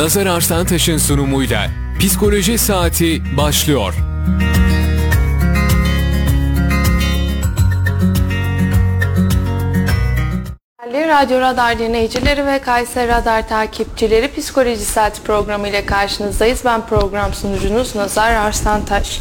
[0.00, 3.94] Nazar Arslantaş'ın sunumuyla Psikoloji Saati başlıyor.
[11.20, 16.64] Radyo Radar dinleyicileri ve Kayseri Radar takipçileri Psikoloji Saati programı ile karşınızdayız.
[16.64, 19.20] Ben program sunucunuz Nazar Arslantaş.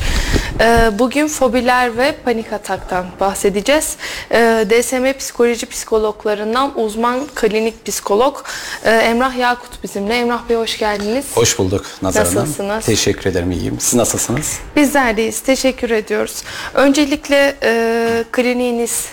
[0.60, 3.98] Ee, Bugün fobiler ve panik ataktan bahsedeceğiz.
[4.32, 8.38] Ee, DSM psikoloji psikologlarından uzman klinik psikolog
[8.84, 10.16] e, Emrah Yakut bizimle.
[10.16, 11.26] Emrah Bey hoş geldiniz.
[11.36, 12.40] Hoş bulduk Nazar Hanım.
[12.40, 12.86] Nasılsınız?
[12.86, 13.76] Teşekkür ederim iyiyim.
[13.80, 14.60] Siz nasılsınız?
[14.76, 15.40] Bizler deyiz.
[15.40, 16.44] Teşekkür ediyoruz.
[16.74, 19.06] Öncelikle e, kliniğiniz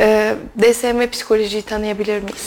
[0.00, 2.42] e, DSM psikolojiyi tanıyabilir miyiz?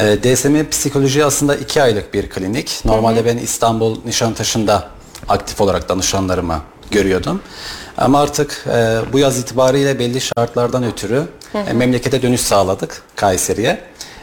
[0.00, 2.82] Ee, DSM Psikoloji aslında iki aylık bir klinik.
[2.84, 4.88] Normalde ben İstanbul Nişantaşı'nda
[5.28, 7.42] aktif olarak danışanlarımı görüyordum.
[7.98, 11.22] Ama artık e, bu yaz itibariyle belli şartlardan ötürü
[11.54, 13.80] e, memlekete dönüş sağladık Kayseri'ye.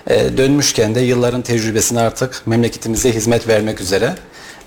[0.08, 4.16] E, dönmüşken de yılların tecrübesini artık memleketimize hizmet vermek üzere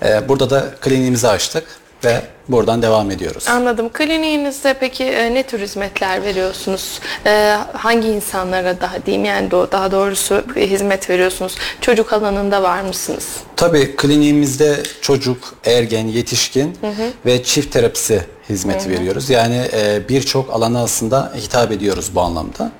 [0.05, 1.63] e, burada da kliniğimizi açtık
[2.03, 3.45] ve buradan devam ediyoruz.
[3.47, 3.89] Anladım.
[3.93, 6.99] Kliniğinizde peki e, ne tür hizmetler veriyorsunuz?
[7.25, 11.55] E, hangi insanlara daha diyeyim yani do- daha doğrusu e, hizmet veriyorsunuz?
[11.81, 13.27] Çocuk alanında var mısınız?
[13.55, 16.77] Tabii kliniğimizde çocuk, ergen, yetişkin
[17.25, 19.29] ve çift terapisi hizmeti veriyoruz.
[19.29, 22.71] Yani e, birçok alana aslında hitap ediyoruz bu anlamda.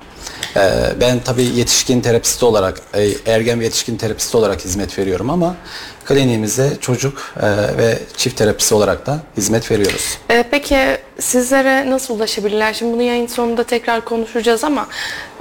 [0.56, 0.60] E,
[1.00, 5.54] ben tabii yetişkin terapisti olarak, e, ergen ve yetişkin terapisti olarak hizmet veriyorum ama
[6.08, 10.18] kliniğimizde çocuk e, ve çift terapisi olarak da hizmet veriyoruz.
[10.30, 10.78] E, peki
[11.20, 12.72] sizlere nasıl ulaşabilirler?
[12.72, 14.86] Şimdi bunu yayın sonunda tekrar konuşacağız ama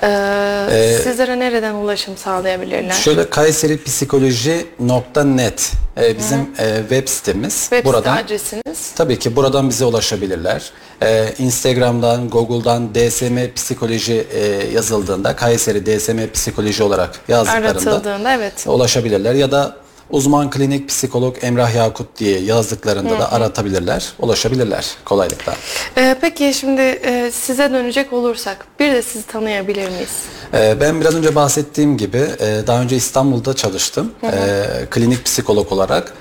[0.03, 2.93] e, sizlere nereden ulaşım sağlayabilirler?
[2.93, 7.53] Şöyle Kayseri Psikoloji.net e, bizim e, web sitemiz.
[7.61, 8.91] Web site Buradan adresiniz.
[8.95, 10.71] Tabii ki buradan bize ulaşabilirler.
[11.01, 14.39] Ee, Instagram'dan, Google'dan DSM Psikoloji e,
[14.73, 18.53] yazıldığında, Kayseri DSM Psikoloji olarak yazdıklarında Aratıldığında evet.
[18.67, 19.33] ulaşabilirler.
[19.33, 19.75] Ya da
[20.09, 25.53] uzman klinik psikolog Emrah Yakut diye yazdıklarında da aratabilirler, ulaşabilirler kolaylıkla.
[25.97, 30.09] E, peki şimdi e, size dönecek olursak bir de sizi tanıyabilir miyiz?
[30.53, 34.11] Ee, Ben biraz önce bahsettiğim gibi e, daha önce İstanbul'da çalıştım.
[34.23, 36.13] Ee, Klinik psikolog olarak.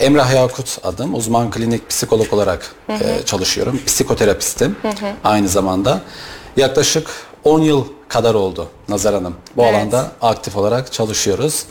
[0.00, 1.14] Emrah Yakut adım.
[1.14, 2.96] Uzman klinik psikolog olarak e,
[3.26, 3.80] çalışıyorum.
[3.86, 4.76] Psikoterapistim
[5.24, 6.00] aynı zamanda.
[6.56, 7.08] Yaklaşık
[7.44, 9.34] 10 yıl kadar oldu Nazar Hanım.
[9.56, 9.74] Bu Evet.
[9.74, 11.64] alanda aktif olarak çalışıyoruz.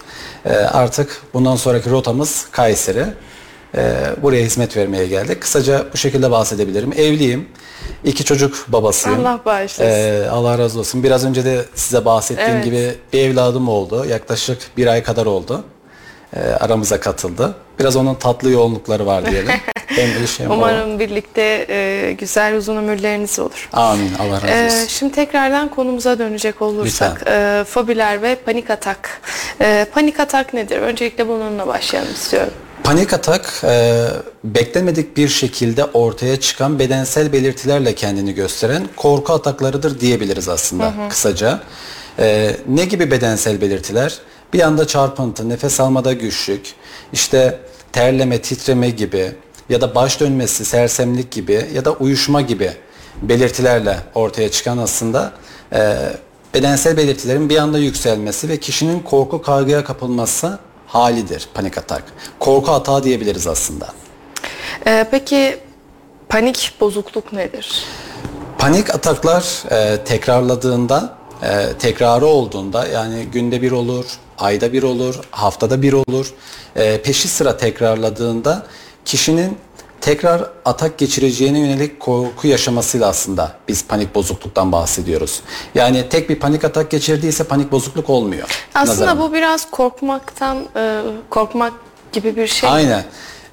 [0.45, 3.05] Ee, Artık bundan sonraki rotamız Kayseri.
[3.77, 5.41] Ee, Buraya hizmet vermeye geldik.
[5.41, 6.94] Kısaca bu şekilde bahsedebilirim.
[6.94, 7.50] Evliyim.
[8.03, 9.19] İki çocuk babasıyım.
[9.19, 9.83] Allah bağışlasın.
[9.91, 11.03] Ee, Allah razı olsun.
[11.03, 12.66] Biraz önce de size bahsettiğim Evet.
[12.66, 14.06] gibi bir evladım oldu.
[14.06, 15.63] Yaklaşık bir ay kadar oldu.
[16.35, 17.56] Ee, aramıza katıldı.
[17.79, 19.51] Biraz onun tatlı yoğunlukları var diyelim.
[19.88, 20.53] Hem iş hem o.
[20.53, 23.69] Umarım birlikte e, güzel uzun ömürleriniz olur.
[23.73, 24.12] Amin.
[24.19, 24.88] Allah razı Ee, olsun.
[24.88, 29.22] şimdi tekrardan konumuza dönecek olursak, e, fobiler ve panik atak.
[29.62, 30.78] E, panik atak nedir?
[30.78, 32.53] Öncelikle bununla başlayalım istiyorum.
[32.84, 34.06] Panik atak e,
[34.44, 41.59] beklemedik bir şekilde ortaya çıkan bedensel belirtilerle kendini gösteren korku ataklarıdır diyebiliriz aslında kısaca.
[42.19, 44.19] E, ne gibi bedensel belirtiler?
[44.54, 46.74] Bir anda çarpıntı, nefes almada güçlük,
[47.14, 47.60] işte
[47.92, 49.32] terleme, titreme gibi
[49.70, 52.72] ya da baş dönmesi, sersemlik gibi ya da uyuşma gibi
[53.22, 55.32] belirtilerle ortaya çıkan aslında
[55.74, 55.98] e,
[56.54, 62.04] bedensel belirtilerin bir anda yükselmesi ve kişinin korku kaygıya kapılması halidir panik atak.
[62.40, 63.88] Korku atağı diyebiliriz aslında.
[64.88, 65.60] E, peki
[66.30, 67.86] panik bozukluk nedir?
[68.58, 74.06] Panik ataklar e, tekrarladığında, e, tekrarı olduğunda yani günde bir olur,
[74.39, 76.33] ayda bir olur, haftada bir olur.
[76.75, 78.66] E, peşi sıra tekrarladığında
[79.05, 79.57] kişinin
[80.01, 85.41] tekrar atak geçireceğine yönelik korku yaşamasıyla aslında biz panik bozukluktan bahsediyoruz.
[85.75, 88.67] Yani tek bir panik atak geçirdiyse panik bozukluk olmuyor.
[88.75, 89.19] Aslında nazaran.
[89.19, 91.73] bu biraz korkmaktan, e, korkmak
[92.11, 92.69] gibi bir şey.
[92.69, 93.03] Aynen.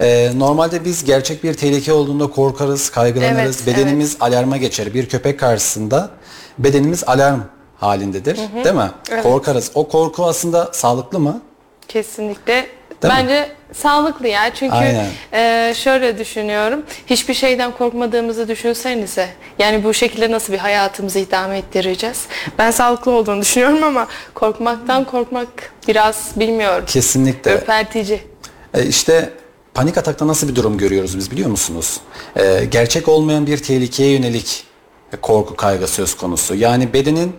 [0.00, 3.62] Ee, normalde biz gerçek bir tehlike olduğunda korkarız, kaygılanırız.
[3.64, 4.94] Evet, bedenimiz alarma geçer.
[4.94, 6.10] Bir köpek karşısında
[6.58, 7.40] bedenimiz alarm
[7.80, 8.36] halindedir.
[8.64, 8.90] Değil mi?
[9.10, 9.22] Evet.
[9.22, 9.70] Korkarız.
[9.74, 11.40] O korku aslında sağlıklı mı?
[11.88, 12.54] Kesinlikle.
[13.02, 13.20] Değil mi?
[13.20, 14.54] Bence sağlıklı ya.
[14.54, 15.06] Çünkü Aynen.
[15.32, 16.82] e, şöyle düşünüyorum.
[17.06, 19.28] Hiçbir şeyden korkmadığımızı düşünsenize.
[19.58, 22.26] Yani bu şekilde nasıl bir hayatımızı idame ettireceğiz?
[22.58, 25.48] Ben sağlıklı olduğunu düşünüyorum ama korkmaktan korkmak
[25.88, 26.84] biraz bilmiyorum.
[26.86, 27.54] Kesinlikle.
[27.54, 28.20] Ürpertici.
[28.74, 29.30] Ee, işte
[29.74, 32.00] panik atakta nasıl bir durum görüyoruz biz biliyor musunuz?
[32.36, 34.64] Ee, gerçek olmayan bir tehlikeye yönelik
[35.22, 36.54] korku kaygı söz konusu.
[36.54, 37.32] Yani bedenin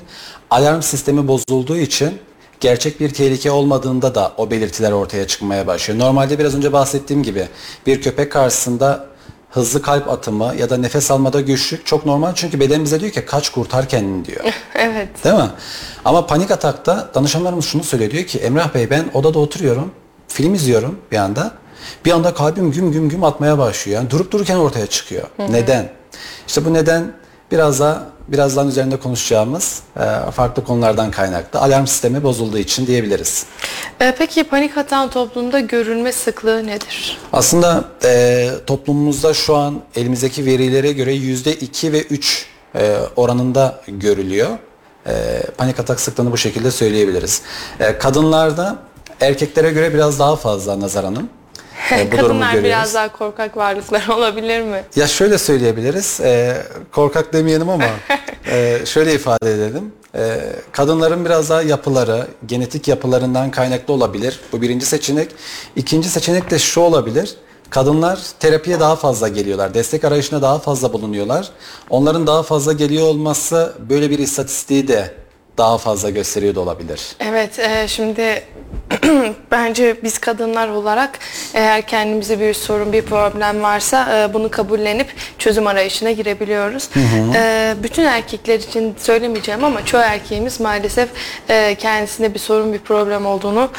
[0.50, 2.20] alarm sistemi bozulduğu için
[2.60, 6.00] gerçek bir tehlike olmadığında da o belirtiler ortaya çıkmaya başlıyor.
[6.00, 7.48] Normalde biraz önce bahsettiğim gibi
[7.88, 9.06] bir köpek karşısında
[9.50, 13.26] hızlı kalp atımı ya da nefes almada güçlük çok normal çünkü beden bize diyor ki
[13.26, 14.44] kaç kurtar kendini diyor.
[14.76, 15.24] evet.
[15.24, 15.50] Değil mi?
[16.06, 19.92] Ama panik atakta danışanlarımız şunu söylüyor diyor ki Emrah Bey ben odada oturuyorum
[20.28, 21.52] film izliyorum bir anda.
[22.06, 24.00] Bir anda kalbim güm güm güm atmaya başlıyor.
[24.00, 25.28] Yani durup dururken ortaya çıkıyor.
[25.50, 25.90] Neden?
[26.48, 27.14] İşte bu neden
[27.52, 31.60] biraz daha birazdan üzerinde konuşacağımız e, farklı konulardan kaynaklı.
[31.60, 33.46] Alarm sistemi bozulduğu için diyebiliriz.
[34.00, 37.18] E, peki panik atan toplumda görülme sıklığı nedir?
[37.34, 42.46] Aslında e, toplumumuzda şu an elimizdeki verilere göre yüzde 2 ve 3
[42.76, 44.50] e, oranında görülüyor.
[45.08, 47.42] E, panik atak sıklığını bu şekilde söyleyebiliriz.
[47.80, 48.76] E, kadınlarda
[49.22, 51.30] erkeklere göre biraz daha fazla Nazar Hanım.
[51.92, 52.64] E, bu Kadınlar görüyoruz.
[52.64, 54.84] biraz daha korkak varlıklar olabilir mi?
[54.96, 56.58] Ya şöyle söyleyebiliriz, e,
[56.92, 57.86] korkak demeyelim ama
[58.52, 59.92] e, şöyle ifade edelim.
[60.16, 60.40] E,
[60.72, 64.40] kadınların biraz daha yapıları, genetik yapılarından kaynaklı olabilir.
[64.52, 65.32] Bu birinci seçenek.
[65.76, 67.36] İkinci seçenek de şu olabilir.
[67.70, 71.50] Kadınlar terapiye daha fazla geliyorlar, destek arayışına daha fazla bulunuyorlar.
[71.90, 75.12] Onların daha fazla geliyor olması böyle bir istatistiği de
[75.58, 77.02] daha fazla gösteriyor da olabilir.
[77.20, 78.44] Evet, e, şimdi
[79.52, 81.20] bence biz kadınlar olarak
[81.54, 86.90] eğer kendimize bir sorun, bir problem varsa e, bunu kabullenip çözüm arayışına girebiliyoruz.
[87.36, 91.10] E, bütün erkekler için söylemeyeceğim ama çoğu erkeğimiz maalesef
[91.50, 93.70] e, kendisinde bir sorun, bir problem olduğunu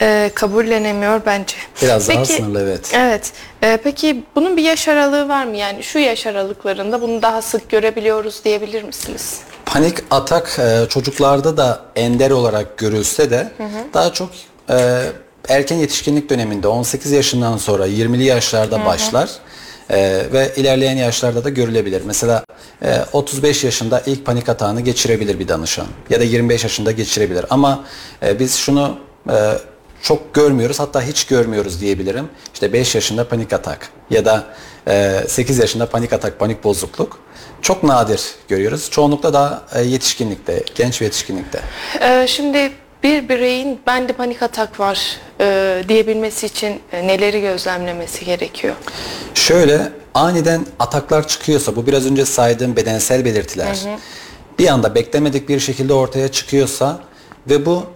[0.00, 1.56] e, kabullenemiyor bence.
[1.82, 2.90] Biraz daha sınırlı, evet.
[2.94, 3.32] Evet.
[3.62, 5.56] E, peki bunun bir yaş aralığı var mı?
[5.56, 9.40] Yani şu yaş aralıklarında bunu daha sık görebiliyoruz diyebilir misiniz?
[9.72, 13.52] Panik atak e, çocuklarda da ender olarak görülse de
[13.94, 14.30] daha çok
[14.70, 15.02] e,
[15.48, 19.30] erken yetişkinlik döneminde 18 yaşından sonra 20'li yaşlarda başlar.
[19.90, 22.02] E, ve ilerleyen yaşlarda da görülebilir.
[22.06, 22.44] Mesela
[22.82, 27.44] e, 35 yaşında ilk panik atağını geçirebilir bir danışan ya da 25 yaşında geçirebilir.
[27.50, 27.84] Ama
[28.22, 28.98] e, biz şunu
[29.30, 29.52] e,
[30.02, 32.28] çok görmüyoruz hatta hiç görmüyoruz diyebilirim.
[32.54, 34.44] İşte 5 yaşında panik atak ya da
[35.28, 37.20] 8 yaşında panik atak, panik bozukluk
[37.62, 38.90] çok nadir görüyoruz.
[38.90, 41.60] Çoğunlukla daha e, yetişkinlikte, genç ve yetişkinlikte.
[42.00, 42.72] Ee, şimdi
[43.02, 48.74] bir bireyin bende panik atak var e, diyebilmesi için e, neleri gözlemlemesi gerekiyor?
[49.34, 53.78] Şöyle aniden ataklar çıkıyorsa bu biraz önce saydığım bedensel belirtiler
[54.58, 57.00] bir anda beklemedik bir şekilde ortaya çıkıyorsa
[57.50, 57.86] ve bu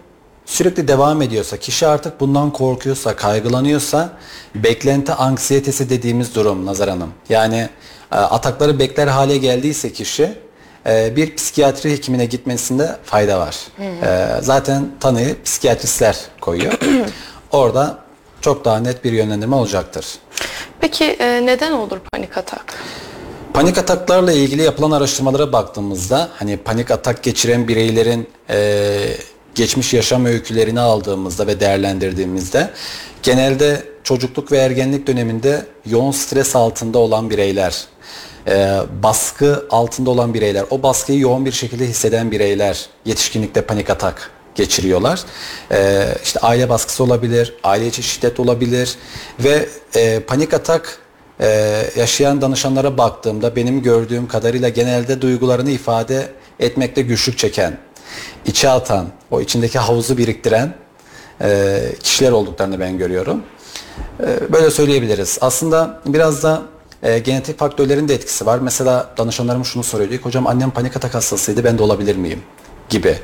[0.47, 4.11] sürekli devam ediyorsa, kişi artık bundan korkuyorsa, kaygılanıyorsa
[4.55, 7.11] beklenti anksiyetesi dediğimiz durum Nazar Hanım.
[7.29, 7.69] Yani
[8.13, 10.35] e, atakları bekler hale geldiyse kişi
[10.87, 13.57] e, bir psikiyatri hekimine gitmesinde fayda var.
[13.81, 16.73] E, Zaten tanıyı psikiyatristler koyuyor.
[17.53, 17.99] Orada
[18.41, 20.07] çok daha net bir yönlendirme olacaktır.
[20.81, 22.75] Peki neden olur panik atak?
[23.55, 29.17] Panik ataklarla ilgili yapılan araştırmalara baktığımızda hani panik atak geçiren bireylerin e,
[29.55, 32.71] geçmiş yaşam öykülerini aldığımızda ve değerlendirdiğimizde
[33.23, 37.85] genelde çocukluk ve ergenlik döneminde yoğun stres altında olan bireyler,
[38.47, 44.31] e, baskı altında olan bireyler, o baskıyı yoğun bir şekilde hisseden bireyler yetişkinlikte panik atak
[44.55, 45.21] geçiriyorlar.
[45.73, 48.95] E, işte aile baskısı olabilir, aile içi şiddet olabilir
[49.41, 51.03] ve e, panik atak
[51.43, 56.29] ee, yaşayan danışanlara baktığımda benim gördüğüm kadarıyla genelde duygularını ifade
[56.61, 57.79] etmekte güçlük çeken,
[58.47, 60.75] içe atan, o içindeki havuzu biriktiren
[61.41, 63.43] e, kişiler olduklarını ben görüyorum.
[64.21, 65.39] E, böyle söyleyebiliriz.
[65.41, 66.63] Aslında biraz da
[67.03, 68.59] e, genetik faktörlerin de etkisi var.
[68.59, 70.11] Mesela danışanlarım şunu soruyor.
[70.11, 72.43] Diyor ki, hocam annem panik atak hastasıydı ben de olabilir miyim?
[72.89, 73.19] gibi.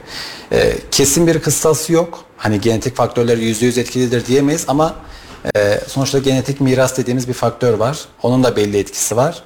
[0.53, 2.25] E, kesin bir kıstası yok.
[2.37, 4.95] Hani genetik faktörler %100 etkilidir diyemeyiz ama
[5.57, 7.99] ee, sonuçta genetik miras dediğimiz bir faktör var.
[8.23, 9.43] Onun da belli etkisi var.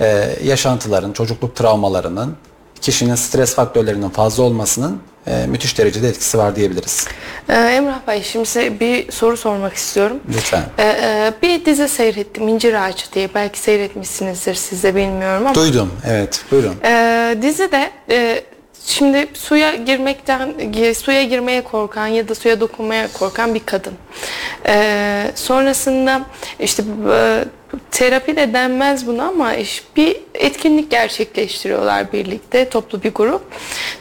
[0.00, 2.36] Ee, yaşantıların, çocukluk travmalarının,
[2.84, 7.06] kişinin stres faktörlerinin fazla olmasının e, müthiş derecede etkisi var diyebiliriz.
[7.48, 10.20] Ee, Emrah Bey şimdi size bir soru sormak istiyorum.
[10.28, 10.62] Lütfen.
[10.78, 15.54] Ee, bir dizi seyrettim İncir Ağacı diye belki seyretmişsinizdir siz de bilmiyorum ama.
[15.54, 16.44] Duydum, evet.
[16.50, 16.74] Buyurun.
[16.84, 18.44] Ee, dizide e,
[18.86, 23.92] şimdi suya girmekten gi- suya girmeye korkan ya da suya dokunmaya korkan bir kadın.
[24.66, 26.20] Ee, sonrasında
[26.60, 27.44] işte e,
[27.90, 33.42] terapi de denmez buna ama iş- bir etkinlik gerçekleştiriyorlar birlikte toplu bir grup.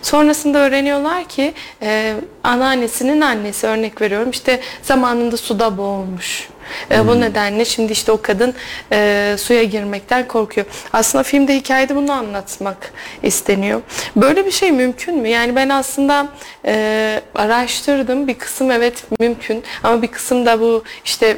[0.01, 2.13] Sonrasında öğreniyorlar ki e,
[2.43, 6.49] anneannesinin annesi örnek veriyorum işte zamanında suda boğulmuş.
[6.91, 8.53] E, Bu nedenle şimdi işte o kadın
[8.91, 10.67] e, suya girmekten korkuyor.
[10.93, 13.81] Aslında filmde hikayede bunu anlatmak isteniyor.
[14.15, 15.27] Böyle bir şey mümkün mü?
[15.29, 16.27] Yani ben aslında
[16.65, 18.27] e, araştırdım.
[18.27, 21.37] Bir kısım evet mümkün ama bir kısım da bu işte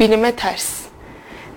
[0.00, 0.68] bilime ters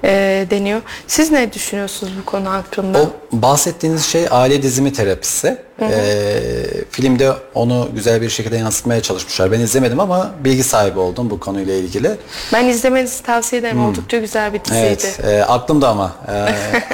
[0.04, 0.82] e, deniyor.
[1.08, 3.02] Siz ne düşünüyorsunuz bu konu hakkında?
[3.02, 5.58] O bahsettiğiniz şey aile dizimi terapisi.
[5.82, 9.52] Ee, filmde onu güzel bir şekilde yansıtmaya çalışmışlar.
[9.52, 12.12] Ben izlemedim ama bilgi sahibi oldum bu konuyla ilgili.
[12.54, 13.86] Ben izlemenizi tavsiye ederim.
[13.86, 14.86] Oldukça güzel bir diziydi.
[14.86, 16.34] Evet, e, aklımda ama e,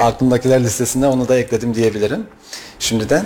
[0.02, 2.26] aklımdakiler listesinde onu da ekledim diyebilirim
[2.78, 3.24] şimdiden.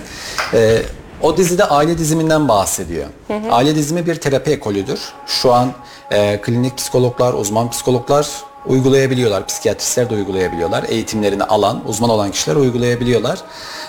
[0.53, 0.81] E,
[1.23, 3.05] O dizide aile diziminden bahsediyor.
[3.51, 4.99] Aile dizimi bir terapi ekolüdür.
[5.25, 5.71] Şu an
[6.11, 8.27] e, klinik psikologlar, uzman psikologlar
[8.65, 9.47] uygulayabiliyorlar.
[9.47, 10.83] Psikiyatristler de uygulayabiliyorlar.
[10.87, 13.39] Eğitimlerini alan, uzman olan kişiler uygulayabiliyorlar.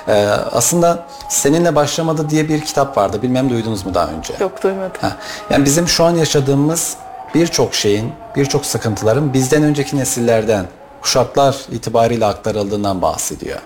[0.08, 3.22] E, aslında seninle başlamadı diye bir kitap vardı.
[3.22, 4.34] Bilmem duydunuz mu daha önce?
[4.40, 5.00] Yok duymadım.
[5.00, 5.16] Ha,
[5.50, 6.96] Yani bizim şu an yaşadığımız
[7.34, 10.66] birçok şeyin, birçok sıkıntıların bizden önceki nesillerden,
[11.02, 13.58] kuşaklar itibariyle aktarıldığından bahsediyor.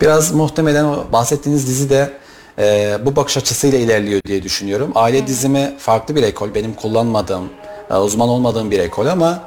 [0.00, 2.21] Biraz muhtemelen o bahsettiğiniz dizi de
[2.58, 4.92] e, bu bakış açısıyla ilerliyor diye düşünüyorum.
[4.94, 7.48] Aile dizimi farklı bir ekol, benim kullanmadığım,
[7.90, 9.38] e, uzman olmadığım bir ekol ama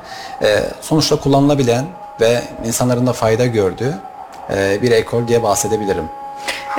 [0.41, 1.85] e, sonuçta kullanılabilen
[2.21, 3.93] ve insanların da fayda gördüğü
[4.55, 6.05] e, bir ekol diye bahsedebilirim.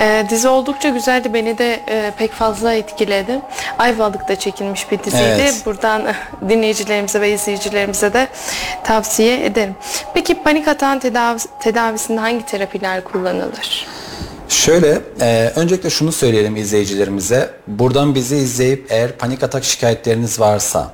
[0.00, 1.34] Ee, dizi oldukça güzeldi.
[1.34, 3.40] Beni de e, pek fazla etkiledi.
[3.78, 5.24] Ayvalık'ta çekilmiş bir diziydi.
[5.24, 5.62] Evet.
[5.66, 6.02] Buradan
[6.48, 8.28] dinleyicilerimize ve izleyicilerimize de
[8.84, 9.74] tavsiye ederim.
[10.14, 13.86] Peki panik atan tedavi, tedavisinde hangi terapiler kullanılır?
[14.48, 17.50] Şöyle, e, öncelikle şunu söyleyelim izleyicilerimize.
[17.66, 20.90] Buradan bizi izleyip eğer panik atak şikayetleriniz varsa,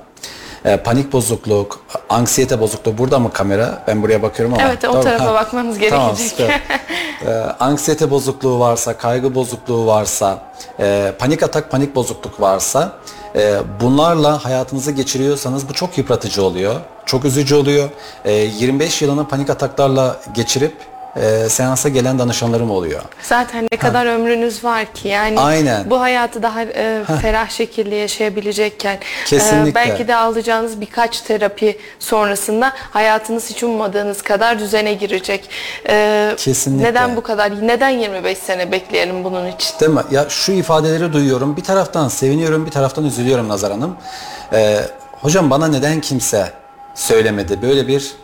[0.65, 3.83] e, panik bozukluk, anksiyete bozukluğu burada mı kamera?
[3.87, 4.63] Ben buraya bakıyorum ama.
[4.63, 5.33] Evet, o Tamam, tarafa ha.
[5.33, 6.39] bakmanız gerekecek.
[7.25, 7.29] e,
[7.59, 10.43] anksiyete bozukluğu varsa, kaygı bozukluğu varsa,
[10.79, 12.91] e, panik atak, panik bozukluk varsa,
[13.35, 16.75] e, bunlarla hayatınızı geçiriyorsanız bu çok yıpratıcı oluyor.
[17.05, 17.89] Çok üzücü oluyor.
[18.25, 20.73] E, 25 yılını panik ataklarla geçirip
[21.15, 23.01] e, seansa gelen danışanlarım oluyor.
[23.21, 25.89] Zaten ne kadar ömrünüz var ki yani Aynen.
[25.89, 28.99] bu hayatı daha e, ferah şekilde yaşayabilecekken
[29.33, 35.49] e, belki de alacağınız birkaç terapi sonrasında hayatınız hiç ummadığınız kadar düzene girecek.
[35.89, 36.89] E, Kesinlikle.
[36.89, 37.67] Neden bu kadar?
[37.67, 39.79] Neden 25 sene bekleyelim bunun için?
[39.79, 40.01] Değil mi?
[40.11, 41.57] Ya şu ifadeleri duyuyorum.
[41.57, 43.97] Bir taraftan seviniyorum, bir taraftan üzülüyorum Nazar Hanım.
[44.53, 44.79] Ee,
[45.11, 46.51] hocam bana neden kimse
[46.95, 47.61] söylemedi?
[47.61, 48.22] Böyle bir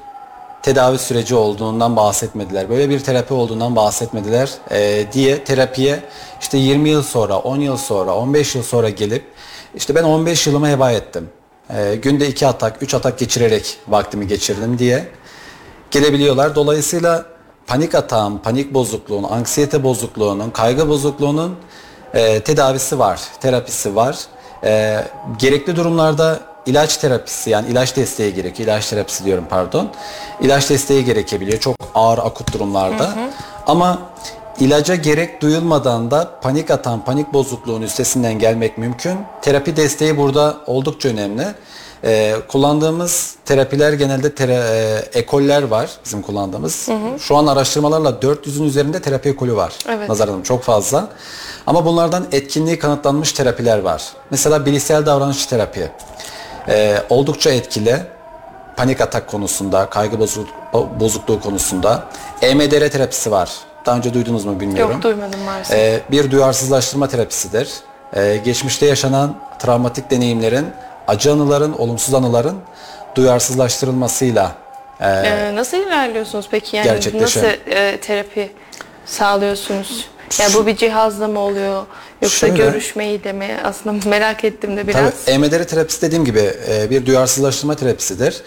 [0.61, 2.69] tedavi süreci olduğundan bahsetmediler.
[2.69, 5.99] Böyle bir terapi olduğundan bahsetmediler ee, diye terapiye
[6.41, 9.23] işte 20 yıl sonra, 10 yıl sonra, 15 yıl sonra gelip
[9.75, 11.29] işte ben 15 yılımı heba ettim.
[11.69, 15.07] Ee, günde 2 atak, 3 atak geçirerek vaktimi geçirdim diye
[15.91, 16.55] gelebiliyorlar.
[16.55, 17.25] Dolayısıyla
[17.67, 21.55] panik atağın, panik bozukluğun, anksiyete bozukluğunun, kaygı bozukluğunun
[22.13, 24.17] e, tedavisi var, terapisi var.
[24.63, 25.03] E,
[25.39, 26.39] gerekli durumlarda
[26.69, 28.69] ilaç terapisi yani ilaç desteği gerekiyor.
[28.69, 29.89] İlaç terapisi diyorum pardon.
[30.41, 33.09] İlaç desteği gerekebiliyor çok ağır akut durumlarda.
[33.67, 33.99] Ama
[34.59, 39.17] ilaca gerek duyulmadan da panik atan, panik bozukluğun üstesinden gelmek mümkün.
[39.41, 41.43] Terapi desteği burada oldukça önemli.
[42.03, 46.89] Ee, kullandığımız terapiler genelde tera- e, ekoller var bizim kullandığımız.
[47.19, 49.73] Şu an araştırmalarla 400'ün üzerinde terapi ekolü var.
[49.89, 50.09] Evet.
[50.09, 51.07] Nazar Hanım çok fazla.
[51.67, 54.03] Ama bunlardan etkinliği kanıtlanmış terapiler var.
[54.31, 55.91] Mesela bilişsel davranış terapi.
[56.67, 57.95] Ee, oldukça etkili.
[58.77, 62.03] Panik atak konusunda, kaygı bozuk- bo- bozukluğu konusunda.
[62.41, 63.49] EMDR terapisi var.
[63.85, 64.91] Daha önce duydunuz mu bilmiyorum.
[64.93, 65.77] Yok duymadım maalesef.
[65.77, 67.69] Ee, bir duyarsızlaştırma terapisidir.
[68.15, 70.67] Ee, geçmişte yaşanan travmatik deneyimlerin,
[71.07, 72.57] acı anıların, olumsuz anıların
[73.15, 74.51] duyarsızlaştırılmasıyla
[75.01, 76.75] e, Ee, nasıl ilerliyorsunuz peki?
[76.77, 78.51] Yani gerçekleşen- nasıl e, terapi
[79.05, 80.07] sağlıyorsunuz?
[80.39, 81.83] Yani bu bir cihazla mı oluyor?
[82.21, 83.57] Yoksa Şöyle- görüşmeyle mi?
[83.63, 85.13] Aslında merak ettim de biraz.
[85.25, 88.41] Tabii EMDR terapisi dediğim gibi e, bir duyarsızlaştırma terapisidir.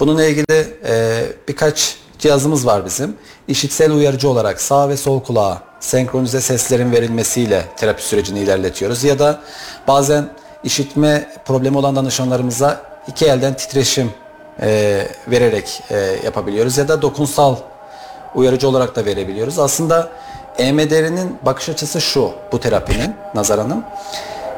[0.00, 3.16] Bununla ilgili e, birkaç cihazımız var bizim.
[3.48, 9.04] İşitsel uyarıcı olarak sağ ve sol kulağa senkronize seslerin verilmesiyle terapi sürecini ilerletiyoruz.
[9.04, 9.40] Ya da
[9.88, 10.28] bazen
[10.64, 14.10] işitme problemi olan danışanlarımıza iki elden titreşim
[14.62, 16.78] e, vererek e, yapabiliyoruz.
[16.78, 17.56] Ya da dokunsal
[18.34, 19.58] uyarıcı olarak da verebiliyoruz.
[19.58, 20.12] Aslında
[20.58, 23.84] EMDR'nin bakış açısı şu bu terapinin Nazar Hanım.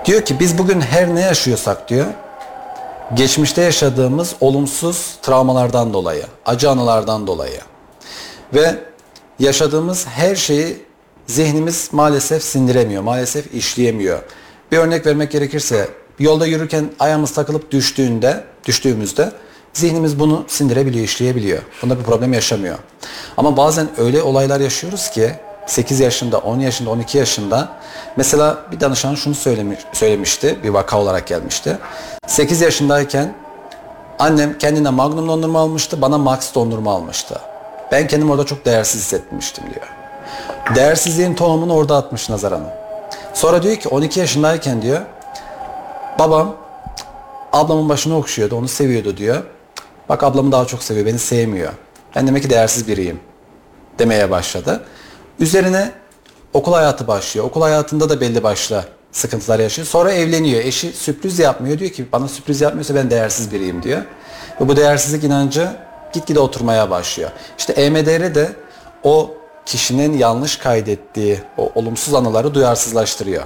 [0.04, 2.06] Diyor ki biz bugün her ne yaşıyorsak diyor
[3.14, 7.60] geçmişte yaşadığımız olumsuz travmalardan dolayı, acı anılardan dolayı
[8.54, 8.74] ve
[9.38, 10.76] yaşadığımız her şeyi
[11.26, 14.22] zihnimiz maalesef sindiremiyor, maalesef işleyemiyor.
[14.72, 15.88] Bir örnek vermek gerekirse
[16.18, 19.32] yolda yürürken ayağımız takılıp düştüğünde, düştüğümüzde
[19.72, 21.62] zihnimiz bunu sindirebiliyor, işleyebiliyor.
[21.82, 22.78] Bunda bir problem yaşamıyor.
[23.36, 25.30] Ama bazen öyle olaylar yaşıyoruz ki
[25.66, 27.68] 8 yaşında, 10 yaşında, 12 yaşında
[28.16, 31.78] mesela bir danışan şunu söylemiş, söylemişti, bir vaka olarak gelmişti.
[32.26, 33.34] 8 yaşındayken
[34.20, 37.40] Annem kendine Magnum dondurma almıştı, bana Max dondurma almıştı.
[37.92, 39.86] Ben kendimi orada çok değersiz hissetmiştim diyor.
[40.74, 42.68] Değersizliğin tohumunu orada atmış Nazar Hanım.
[43.34, 45.00] Sonra diyor ki 12 yaşındayken diyor,
[46.18, 46.56] babam
[47.52, 49.42] ablamın başını okşuyordu, onu seviyordu diyor.
[50.08, 51.72] Bak ablamı daha çok seviyor, beni sevmiyor.
[52.16, 53.20] Ben demek ki değersiz biriyim
[53.98, 54.84] demeye başladı.
[55.40, 55.92] Üzerine
[56.52, 57.46] okul hayatı başlıyor.
[57.46, 59.88] Okul hayatında da belli başlı sıkıntılar yaşıyor.
[59.88, 60.64] Sonra evleniyor.
[60.64, 61.78] Eşi sürpriz yapmıyor.
[61.78, 64.02] Diyor ki bana sürpriz yapmıyorsa ben değersiz biriyim diyor.
[64.60, 65.76] Ve bu değersizlik inancı
[66.12, 67.30] gitgide oturmaya başlıyor.
[67.58, 68.52] İşte EMDR de
[69.02, 69.30] o
[69.66, 73.42] kişinin yanlış kaydettiği o olumsuz anıları duyarsızlaştırıyor.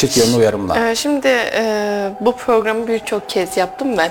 [0.00, 0.86] Çift yönlü uyarımlar.
[0.90, 4.10] Ee, Şimdi e, bu programı birçok kez yaptım ve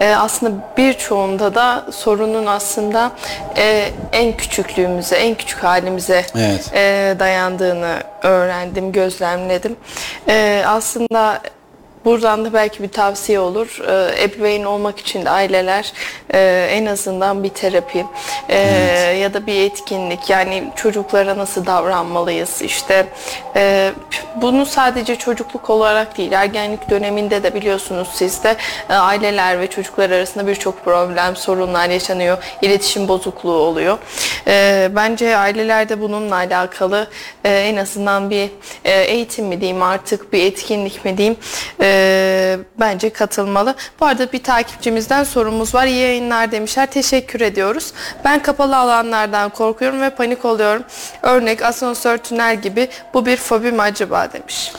[0.00, 3.10] e, aslında birçoğunda da sorunun aslında
[3.56, 6.70] e, en küçüklüğümüze, en küçük halimize Evet.
[6.74, 9.76] e, dayandığını öğrendim, gözlemledim.
[10.28, 11.40] E, aslında
[12.08, 13.80] buradan da belki bir tavsiye olur.
[13.88, 15.92] E, ebeveyn olmak için de aileler
[16.34, 18.06] e, en azından bir terapi
[18.48, 18.58] e,
[19.20, 20.30] ya da bir etkinlik.
[20.30, 22.62] Yani çocuklara nasıl davranmalıyız?
[22.62, 23.06] İşte
[23.56, 23.92] e,
[24.36, 28.56] bunu sadece çocukluk olarak değil ergenlik döneminde de biliyorsunuz siz de
[28.90, 32.38] e, aileler ve çocuklar arasında birçok problem sorunlar yaşanıyor.
[32.62, 33.98] İletişim bozukluğu oluyor.
[34.46, 37.08] E, bence ailelerde bununla alakalı
[37.44, 38.50] e, en azından bir
[38.84, 41.36] e, eğitim mi diyeyim artık bir etkinlik mi diyeyim
[41.80, 41.97] e,
[42.80, 43.74] bence katılmalı.
[44.00, 45.86] Bu arada bir takipçimizden sorumuz var.
[45.86, 46.86] İyi yayınlar demişler.
[46.86, 47.92] Teşekkür ediyoruz.
[48.24, 50.82] Ben kapalı alanlardan korkuyorum ve panik oluyorum.
[51.22, 52.88] Örnek asansör, tünel gibi.
[53.14, 54.72] Bu bir fobi mi acaba demiş.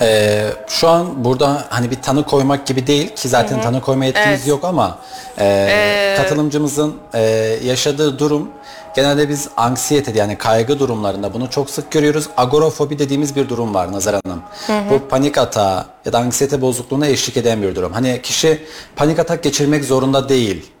[0.00, 4.38] Ee, şu an burada hani bir tanı koymak gibi değil ki zaten tanı koyma yetkimiz
[4.38, 4.46] Evet.
[4.48, 4.98] yok ama
[5.38, 7.20] e, katılımcımızın e,
[7.64, 8.50] yaşadığı durum
[8.96, 12.28] genelde biz anksiyete yani kaygı durumlarında bunu çok sık görüyoruz.
[12.36, 14.42] Agorafobi dediğimiz bir durum var Nazar Hanım.
[14.90, 17.92] Bu panik atağı ya da anksiyete bozukluğuna eşlik eden bir durum.
[17.92, 18.62] Hani kişi
[18.96, 20.72] panik atak geçirmek zorunda değil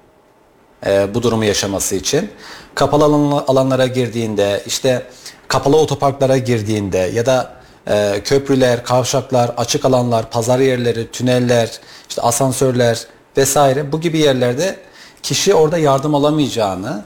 [0.86, 2.30] e, bu durumu yaşaması için.
[2.74, 5.02] Kapalı alan- alanlara girdiğinde, işte
[5.48, 7.52] kapalı otoparklara girdiğinde ya da
[7.90, 14.76] e, köprüler, kavşaklar, açık alanlar, pazar yerleri, tüneller, işte asansörler vesaire bu gibi yerlerde
[15.22, 17.04] kişi orada yardım alamayacağını,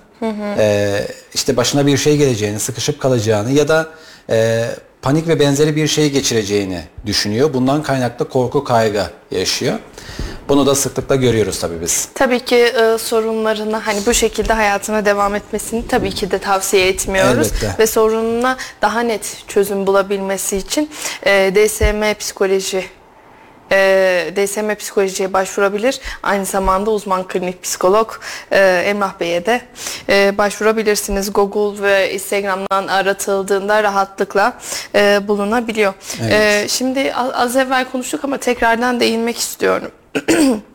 [0.58, 3.88] e, işte başına bir şey geleceğini, sıkışıp kalacağını ya da
[4.30, 4.66] e,
[5.02, 7.54] panik ve benzeri bir şey geçireceğini düşünüyor.
[7.54, 9.78] Bundan kaynaklı korku, kaygı yaşıyor.
[10.48, 12.08] Bunu da sıklıkla görüyoruz tabii biz.
[12.14, 17.46] Tabii ki e, sorunlarına hani bu şekilde hayatına devam etmesini tabii ki de tavsiye etmiyoruz.
[17.46, 17.74] Elbette.
[17.78, 20.90] Ve sorununa daha net çözüm bulabilmesi için
[21.26, 22.84] e, DSM psikoloji
[23.72, 26.00] e, DSM psikolojiye başvurabilir.
[26.22, 28.12] Aynı zamanda uzman klinik psikolog
[28.50, 29.60] e, Emrah Bey'e de
[30.08, 31.32] e, başvurabilirsiniz.
[31.32, 34.58] Google ve Instagram'dan aratıldığında rahatlıkla
[34.94, 35.94] e, bulunabiliyor.
[36.22, 36.32] Evet.
[36.32, 39.90] E, şimdi az evvel konuştuk ama tekrardan değinmek istiyorum.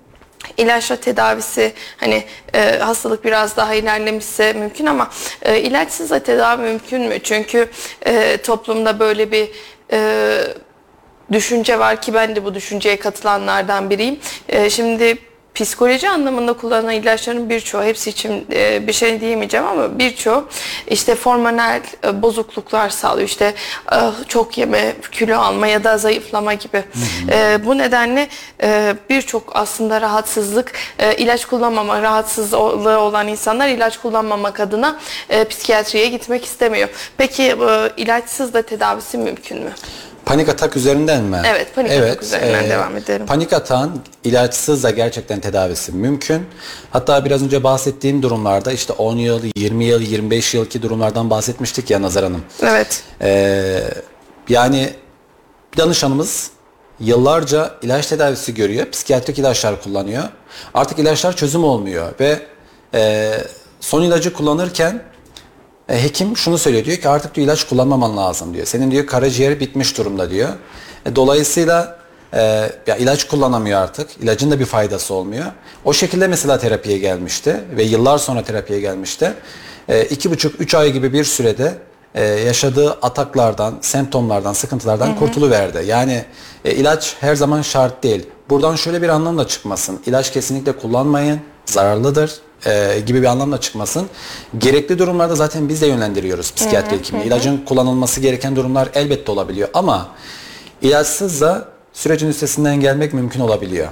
[0.58, 5.10] İlaçla tedavisi hani e, hastalık biraz daha ilerlemişse mümkün ama
[5.42, 7.20] e, ilaçsız da tedavi mümkün mü?
[7.24, 7.70] Çünkü
[8.06, 9.50] e, toplumda böyle bir
[9.92, 10.40] e,
[11.32, 14.20] düşünce var ki ben de bu düşünceye katılanlardan biriyim.
[14.50, 15.18] E, şimdi
[15.58, 20.48] psikoloji anlamında kullanılan ilaçların birçoğu hepsi için e, bir şey diyemeyeceğim ama birçoğu
[20.88, 23.28] işte hormonal e, bozukluklar sağlıyor.
[23.28, 23.54] İşte
[23.92, 26.84] e, çok yeme, kilo alma ya da zayıflama gibi.
[27.32, 28.28] E, bu nedenle
[29.10, 30.72] birçok aslında rahatsızlık
[31.18, 35.00] ilaç kullanmama rahatsızlığı olan insanlar ilaç kullanmamak adına
[35.50, 36.90] psikiyatriye gitmek istemiyor.
[37.18, 37.56] Peki
[37.98, 39.72] ilaçsız da tedavisi mümkün mü?
[40.28, 41.42] Panik atak üzerinden mi?
[41.46, 43.26] Evet, panik atak üzerinden devam edelim.
[43.26, 46.46] Panik atağın ilaçsız da gerçekten tedavisi mümkün.
[46.92, 52.02] Hatta biraz önce bahsettiğim durumlarda işte 10 yıl, 20 yıl, 25 yılki durumlardan bahsetmiştik ya
[52.02, 52.44] Nazar Hanım.
[52.62, 53.04] Evet.
[53.22, 53.84] Ee,
[54.50, 54.90] yani
[55.78, 56.52] danışanımız
[57.00, 58.92] yıllarca ilaç tedavisi görüyor.
[58.92, 60.24] Psikiyatrik ilaçlar kullanıyor.
[60.74, 62.40] Artık ilaçlar çözüm olmuyor ve
[62.94, 63.34] e,
[63.80, 65.02] son ilacı kullanırken e,
[65.96, 68.66] hekim şunu söylüyor diyor ki artık diyor ilaç kullanmaman lazım diyor.
[68.66, 70.50] Senin diyor karaciğeri bitmiş durumda diyor.
[71.06, 71.98] E, dolayısıyla
[72.34, 72.42] e,
[72.88, 74.10] ya ilaç kullanamıyor artık.
[74.22, 75.46] İlacın da bir faydası olmuyor.
[75.86, 79.34] O şekilde mesela terapiye gelmişti ve yıllar sonra terapiye gelmişti.
[79.90, 81.74] E, iki buçuk üç ay gibi bir sürede
[82.16, 85.84] e, yaşadığı ataklardan, semptomlardan, sıkıntılardan kurtuluverdi.
[85.88, 86.26] Yani
[86.66, 88.28] e, ilaç her zaman şart değil.
[88.50, 90.00] Buradan şöyle bir anlam da çıkmasın.
[90.06, 91.40] İlaç kesinlikle kullanmayın,
[91.72, 94.10] zararlıdır e, gibi bir anlamda çıkmasın.
[94.58, 97.24] Gerekli durumlarda zaten biz de yönlendiriyoruz psikiyatri hekimi.
[97.24, 100.10] İlacın kullanılması gereken durumlar elbette olabiliyor ama
[100.82, 103.88] ilaçsız da sürecin üstesinden gelmek mümkün olabiliyor.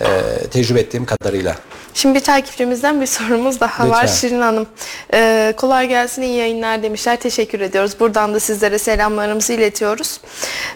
[0.00, 0.06] E,
[0.48, 1.56] tecrübe ettiğim kadarıyla.
[1.96, 4.16] Şimdi bir takipçimizden bir sorumuz daha var Lütfen.
[4.16, 4.66] Şirin Hanım.
[5.14, 7.16] Ee, kolay gelsin iyi yayınlar demişler.
[7.16, 8.00] Teşekkür ediyoruz.
[8.00, 10.20] Buradan da sizlere selamlarımızı iletiyoruz.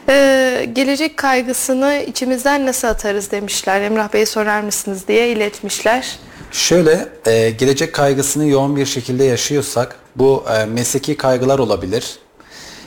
[0.08, 3.80] Ee, gelecek kaygısını içimizden nasıl atarız demişler.
[3.80, 6.18] Emrah Bey sorar mısınız diye iletmişler.
[6.52, 12.18] Şöyle e, gelecek kaygısını yoğun bir şekilde yaşıyorsak bu e, mesleki kaygılar olabilir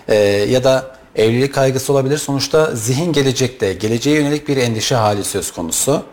[0.08, 0.15] E,
[0.49, 2.17] ya da evlilik kaygısı olabilir.
[2.17, 6.04] Sonuçta zihin gelecekte, geleceğe yönelik bir endişe hali söz konusu.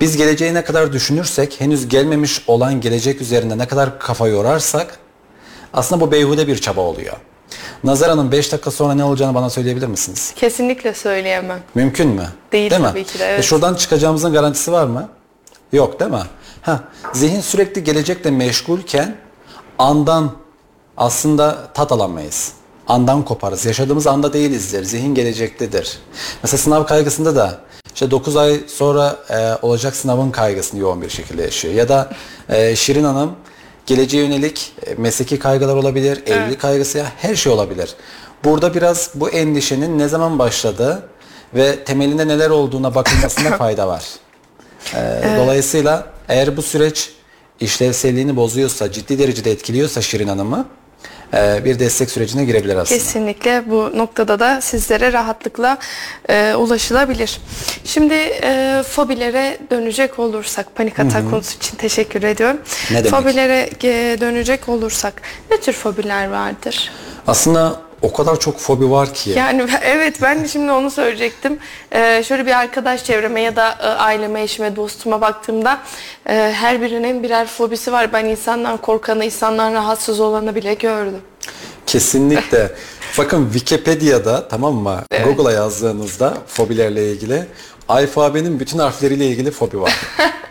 [0.00, 4.98] Biz geleceği ne kadar düşünürsek, henüz gelmemiş olan gelecek üzerinde ne kadar kafa yorarsak
[5.72, 7.16] aslında bu beyhude bir çaba oluyor.
[7.84, 10.32] Nazar Hanım 5 dakika sonra ne olacağını bana söyleyebilir misiniz?
[10.36, 11.60] Kesinlikle söyleyemem.
[11.74, 12.28] Mümkün mü?
[12.52, 12.78] Değil mi?
[12.82, 13.40] tabii ki de, evet.
[13.40, 15.08] E şuradan çıkacağımızın garantisi var mı?
[15.72, 16.22] Yok değil mi?
[16.62, 16.80] Ha,
[17.12, 19.16] zihin sürekli gelecekle meşgulken
[19.78, 20.32] andan
[20.96, 22.52] aslında tat alamayız.
[22.88, 23.66] andan koparız.
[23.66, 24.84] Yaşadığımız anda değilizdir.
[24.84, 25.98] Zihin gelecektedir.
[26.42, 27.60] Mesela sınav kaygısında da
[27.94, 31.74] işte 9 ay sonra e, olacak sınavın kaygısını yoğun bir şekilde yaşıyor.
[31.74, 32.10] Ya da
[32.48, 33.32] e, Şirin Hanım
[33.86, 37.94] geleceğe yönelik e, mesleki kaygılar olabilir, evlilik kaygısı ya her şey olabilir.
[38.44, 41.08] Burada biraz bu endişenin ne zaman başladığı
[41.54, 44.04] ve temelinde neler olduğuna bakılmasında fayda var.
[44.94, 47.10] Ee, Dolayısıyla eğer bu süreç
[47.60, 50.66] işlevselliğini bozuyorsa, ciddi derecede etkiliyorsa Şirin Hanım'ı
[51.34, 52.98] e, bir destek sürecine girebilir aslında.
[52.98, 55.78] Kesinlikle bu noktada da sizlere rahatlıkla
[56.28, 57.40] e, ulaşılabilir.
[57.84, 62.60] Şimdi e, fobilere dönecek olursak, panik atak konusu için teşekkür ediyorum.
[62.90, 63.10] Ne demek?
[63.10, 66.90] Fobilere e, dönecek olursak ne tür fobiler vardır?
[67.26, 69.30] Aslında o kadar çok fobi var ki.
[69.30, 71.58] Yani evet ben de şimdi onu söyleyecektim.
[71.92, 75.78] Ee, şöyle bir arkadaş çevreme ya da e, aileme, eşime, dostuma baktığımda
[76.28, 78.12] e, her birinin birer fobisi var.
[78.12, 81.20] Ben insandan korkanı, insandan rahatsız olanı bile gördüm.
[81.86, 82.72] Kesinlikle.
[83.18, 85.02] Bakın Wikipedia'da tamam mı?
[85.24, 87.46] Google'a yazdığınızda fobilerle ilgili
[87.88, 89.96] alfabenin bütün harfleriyle ilgili fobi var.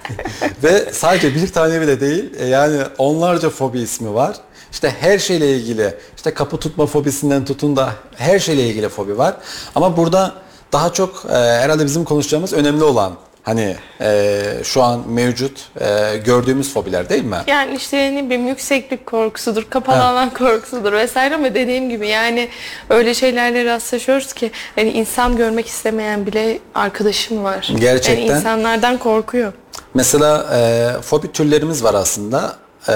[0.63, 2.33] Ve sadece bir tane bile değil.
[2.39, 4.35] e, Yani onlarca fobi ismi var.
[4.71, 9.35] İşte her şeyle ilgili, işte kapı tutma fobisinden tutun da her şeyle ilgili fobi var.
[9.75, 10.33] Ama burada
[10.73, 16.73] daha çok e, herhalde bizim konuşacağımız önemli olan hani e, şu an mevcut e, gördüğümüz
[16.73, 17.37] fobiler değil mi?
[17.47, 22.49] Yani işte ne bileyim yükseklik korkusudur, kapalı alan korkusudur vesaire ama dediğim gibi yani
[22.89, 27.73] öyle şeylerle rastlaşıyoruz ki hani insan görmek istemeyen bile arkadaşım var.
[27.79, 28.25] Gerçekten.
[28.25, 29.53] Yani insanlardan korkuyor.
[29.93, 32.55] Mesela e, fobi türlerimiz var aslında.
[32.89, 32.93] E,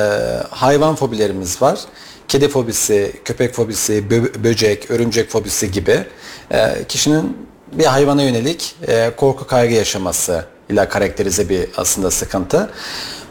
[0.49, 1.79] hayvan fobilerimiz var.
[2.27, 6.05] Kedi fobisi, köpek fobisi, bö- böcek, örümcek fobisi gibi
[6.51, 7.37] e, kişinin
[7.71, 12.69] bir hayvana yönelik e, korku kaygı yaşaması ile karakterize bir aslında sıkıntı.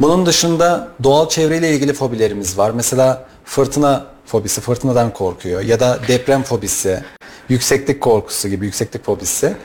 [0.00, 2.70] Bunun dışında doğal çevreyle ilgili fobilerimiz var.
[2.70, 7.04] Mesela fırtına fobisi, fırtınadan korkuyor ya da deprem fobisi,
[7.48, 9.56] yükseklik korkusu gibi yükseklik fobisi.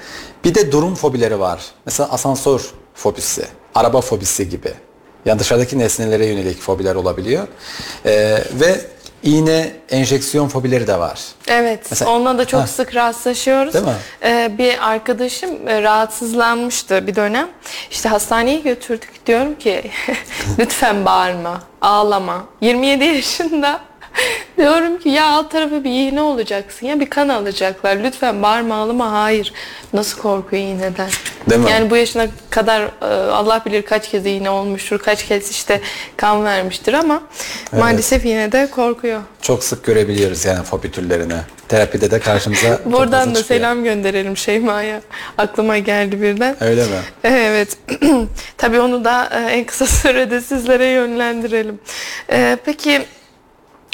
[0.44, 1.66] Bir de durum fobileri var.
[1.86, 2.62] Mesela asansör
[2.94, 4.74] fobisi, araba fobisi gibi.
[5.26, 7.48] Yani dışarıdaki nesnelere yönelik fobiler olabiliyor.
[8.06, 8.82] Ee, ve
[9.24, 11.20] iğne enjeksiyon fobileri de var.
[11.48, 12.68] Evet, Mesela- onunla da çok Ha.
[12.68, 13.74] sık rastlaşıyoruz.
[13.74, 13.92] Değil mi?
[14.24, 17.48] Ee, bir arkadaşım e, rahatsızlanmıştı bir dönem.
[17.92, 19.26] İşte hastaneye götürdük.
[19.26, 19.92] Diyorum ki
[20.60, 22.46] lütfen bağırma, ağlama.
[22.62, 23.80] 27 yaşında.
[24.58, 27.98] Diyorum ki ya alt tarafı bir iğne olacaksın ya bir kan alacaklar.
[28.04, 29.12] Lütfen bağırma ağlama.
[29.12, 29.54] Hayır.
[29.94, 31.10] Nasıl korkuyor iğneden?
[31.50, 31.72] Değil mi?
[31.72, 35.82] Yani bu yaşına kadar e, Allah bilir kaç kez iğne olmuştur, kaç kez işte
[36.18, 37.22] kan vermiştir ama
[37.72, 39.22] maalesef yine de korkuyor.
[39.42, 41.34] Çok sık görebiliyoruz yani fobi türlerini.
[41.68, 43.60] Terapide de karşımıza Buradan da çıkıyor.
[43.60, 45.02] selam gönderelim Şeyma'ya.
[45.38, 46.64] Aklıma geldi birden.
[46.64, 46.98] Öyle mi?
[47.24, 47.78] Evet.
[48.58, 51.80] Tabii onu da e, en kısa sürede sizlere yönlendirelim.
[52.32, 53.02] E, Peki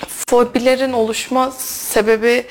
[0.08, 2.46] fobilerin oluşma sebebi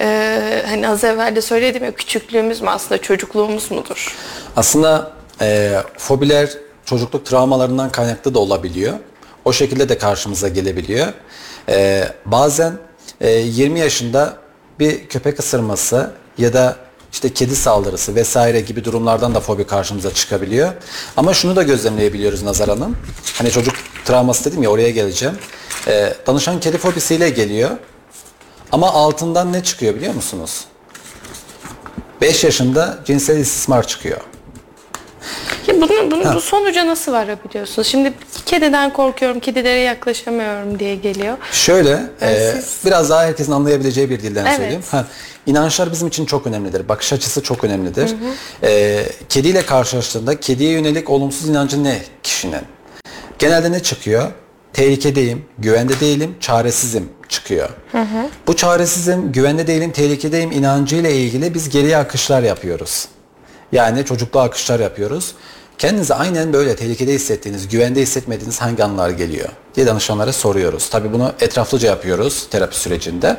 [0.00, 4.16] e, hani az evvel de söyledim ya küçüklüğümüz mü aslında çocukluğumuz mudur?
[4.56, 6.50] Aslında e, fobiler
[6.84, 8.94] çocukluk travmalarından kaynaklı da olabiliyor.
[9.44, 11.06] O şekilde de karşımıza gelebiliyor.
[11.68, 12.72] E, bazen
[13.20, 14.36] e, 20 yaşında
[14.78, 16.76] bir köpek ısırması ya da
[17.12, 20.72] işte kedi saldırısı vesaire gibi durumlardan da fobi karşımıza çıkabiliyor.
[21.16, 22.96] Ama şunu da gözlemleyebiliyoruz Nazar Hanım.
[23.38, 25.38] Hani çocuk travması dedim ya oraya geleceğim.
[25.86, 27.70] E, danışan kedi fobisiyle geliyor.
[28.72, 30.64] Ama altından ne çıkıyor biliyor musunuz?
[32.20, 34.20] 5 yaşında cinsel istismar çıkıyor.
[35.66, 37.88] Ya bunun, bunun bu sonuca nasıl varabiliyorsunuz?
[37.88, 38.12] Şimdi
[38.46, 41.36] kediden korkuyorum, kedilere yaklaşamıyorum diye geliyor.
[41.52, 44.56] Şöyle, e, siz- biraz daha herkesin anlayabileceği bir dilden Evet.
[44.56, 44.82] söyleyeyim.
[44.90, 45.04] Ha,
[45.46, 46.88] inançlar bizim için çok önemlidir.
[46.88, 48.10] Bakış açısı çok önemlidir.
[48.62, 52.60] E, kediyle karşılaştığında kediye yönelik olumsuz inancı ne kişinin?
[53.38, 54.30] Genelde ne çıkıyor?
[54.72, 57.68] Tehlikedeyim, güvende değilim, çaresizim çıkıyor.
[58.46, 63.08] Bu çaresizim, güvende değilim, tehlikedeyim inancıyla ilgili biz geriye akışlar yapıyoruz.
[63.72, 65.34] Yani çocukluğa akışlar yapıyoruz.
[65.78, 70.90] Kendinizi aynen böyle tehlikede hissettiğiniz, güvende hissetmediğiniz hangi anlar geliyor diye danışanlara soruyoruz.
[70.90, 73.36] Tabii bunu etraflıca yapıyoruz terapi sürecinde.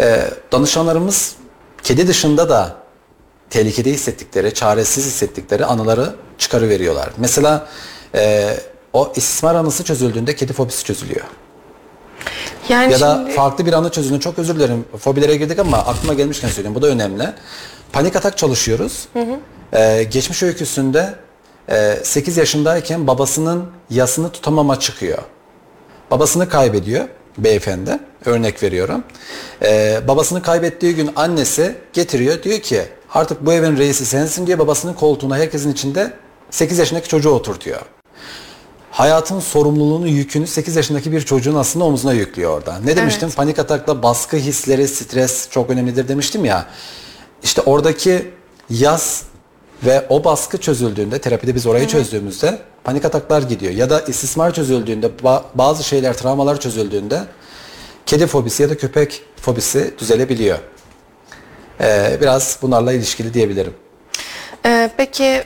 [0.00, 1.34] Ee, danışanlarımız
[1.82, 2.76] kedi dışında da
[3.50, 7.10] tehlikede hissettikleri, çaresiz hissettikleri anıları çıkarıveriyorlar.
[7.16, 7.68] Mesela
[8.14, 8.54] e,
[8.92, 11.24] o istismar anısı çözüldüğünde kedi fobisi çözülüyor.
[12.68, 16.14] Yani Ya da şimdi farklı bir anı çözüldüğünde çok özür dilerim fobilere girdik ama aklıma
[16.14, 17.32] gelmişken söyleyeyim bu da önemli.
[17.92, 19.08] Panik atak çalışıyoruz.
[19.74, 21.14] Ee, geçmiş öyküsünde
[21.68, 25.18] e, 8 yaşındayken babasının yasını tutamama çıkıyor.
[26.10, 27.04] Babasını kaybediyor
[27.38, 27.98] beyefendi.
[28.24, 29.04] Örnek veriyorum.
[29.62, 32.82] Ee, babasını kaybettiği gün annesi getiriyor diyor ki
[33.14, 36.12] artık bu evin reisi sensin diye babasının koltuğuna herkesin içinde
[36.50, 37.80] 8 yaşındaki çocuğu oturtuyor.
[38.90, 42.78] hayatın sorumluluğunu, yükünü 8 yaşındaki bir çocuğun aslında omzuna yüklüyor orada.
[42.84, 43.26] Ne demiştim?
[43.28, 43.36] Evet.
[43.36, 46.66] Panik atakla baskı hisleri, stres çok önemlidir demiştim ya.
[47.42, 48.30] İşte oradaki
[48.70, 49.22] yaz
[49.84, 53.72] ve o baskı çözüldüğünde, terapide biz orayı çözdüğümüzde panik ataklar gidiyor.
[53.72, 57.20] Ya da istismar çözüldüğünde, ba- bazı şeyler, travmalar çözüldüğünde
[58.06, 60.58] kedi fobisi ya da köpek fobisi düzelebiliyor.
[61.80, 63.74] Ee, biraz bunlarla ilişkili diyebilirim.
[64.66, 65.44] Ee, peki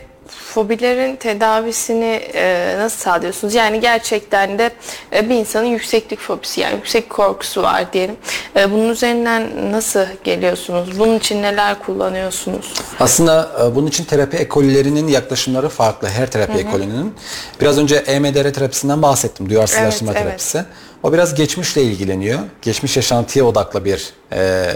[0.57, 3.55] fobilerin tedavisini e, nasıl sağlıyorsunuz?
[3.55, 4.71] Yani gerçekten de
[5.13, 8.17] e, bir insanın yükseklik fobisi yani yüksek korkusu var diyelim.
[8.57, 10.99] E, bunun üzerinden nasıl geliyorsunuz?
[10.99, 12.73] Bunun için neler kullanıyorsunuz?
[13.01, 16.09] Aslında e, bunun için terapi ekollerinin yaklaşımları farklı.
[16.09, 17.15] Her terapi ekolünün.
[17.61, 19.51] Biraz önce EMDR terapisinden bahsettim.
[19.51, 20.29] Duyarsızlaştırma Evet, evet.
[20.29, 20.65] terapisi.
[21.03, 22.39] O biraz geçmişle ilgileniyor.
[22.63, 24.67] Geçmiş yaşantıya odaklı bir e,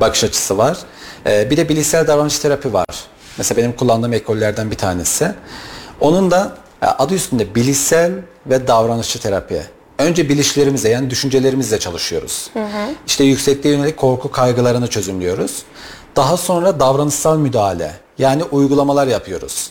[0.00, 0.78] bakış açısı var.
[1.26, 3.13] E, bir de bilişsel davranış terapi var.
[3.38, 5.34] Mesela benim kullandığım ekollerden bir tanesi.
[6.00, 8.12] Onun da e, adı üstünde bilişsel
[8.46, 9.62] ve davranışçı terapi.
[9.98, 12.50] Önce bilişlerimizle yani düşüncelerimizle çalışıyoruz.
[13.06, 15.62] İşte yüksekliğe yönelik korku kaygılarını çözümlüyoruz.
[16.16, 19.70] Daha sonra davranışsal müdahale yani uygulamalar yapıyoruz.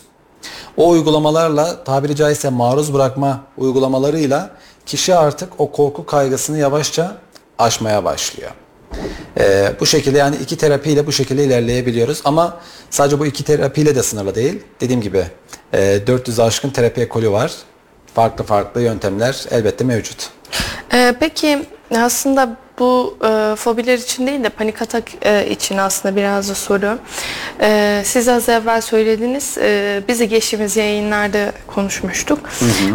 [0.76, 4.50] O uygulamalarla tabiri caizse maruz bırakma uygulamalarıyla
[4.86, 7.16] kişi artık o korku kaygısını yavaşça
[7.58, 8.50] aşmaya başlıyor.
[9.38, 14.02] Ee, bu şekilde yani iki terapiyle bu şekilde ilerleyebiliyoruz ama sadece bu iki terapiyle de
[14.02, 14.62] sınırlı değil.
[14.80, 15.24] Dediğim gibi
[15.72, 17.52] e, 400'e aşkın terapi ekolü var.
[18.14, 20.30] Farklı farklı yöntemler elbette mevcut.
[20.92, 26.50] Ee, peki aslında bu e, fobiler için değil de panik atak e, için aslında biraz
[26.50, 26.98] da soru.
[27.60, 32.38] E, siz az evvel söylediniz, e, bizi geçtiğimiz yayınlarda konuşmuştuk.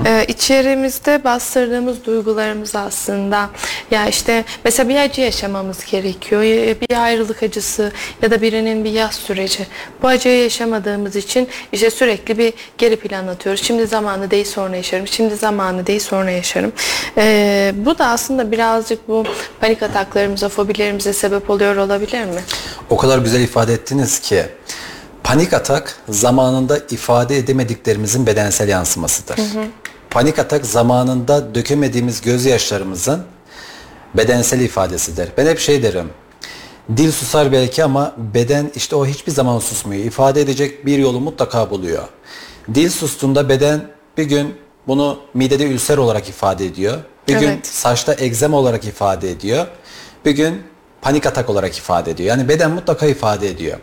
[0.06, 3.50] E, içerimizde bastırdığımız duygularımız aslında
[3.92, 8.92] ya işte mesela bir acı yaşamamız gerekiyor, ya bir ayrılık acısı ya da birinin bir
[8.92, 9.68] yaz süreci.
[10.04, 13.63] Bu acıyı yaşamadığımız için işte sürekli bir geri plan atıyoruz.
[13.63, 16.72] Şimdi zamanı değil sonra yaşarım, şimdi zamanı değil sonra yaşarım.
[17.18, 19.24] E, bu da aslında birazcık bu
[19.60, 22.41] panik ataklarımıza, fobilerimize sebep oluyor olabilir mi?
[22.89, 24.45] O kadar güzel ifade ettiniz ki
[25.23, 29.39] panik atak zamanında ifade edemediklerimizin bedensel yansımasıdır.
[30.10, 33.23] Panik atak zamanında dökemediğimiz gözyaşlarımızın
[34.17, 35.29] bedensel ifadesidir.
[35.38, 36.10] Ben hep şey derim.
[36.97, 40.03] Dil susar belki ama beden işte o hiçbir zaman susmuyor.
[40.03, 42.03] İfade edecek bir yolu mutlaka buluyor.
[42.73, 44.55] Dil sustuğunda beden bir gün
[44.88, 46.97] bunu midede ülser olarak ifade ediyor.
[47.36, 47.68] Bir gün Evet.
[47.68, 49.68] saçta egzem olarak ifade ediyor.
[50.26, 50.63] Bir gün
[51.02, 52.30] panik atak olarak ifade ediyor.
[52.30, 53.78] Yani beden mutlaka ifade ediyor.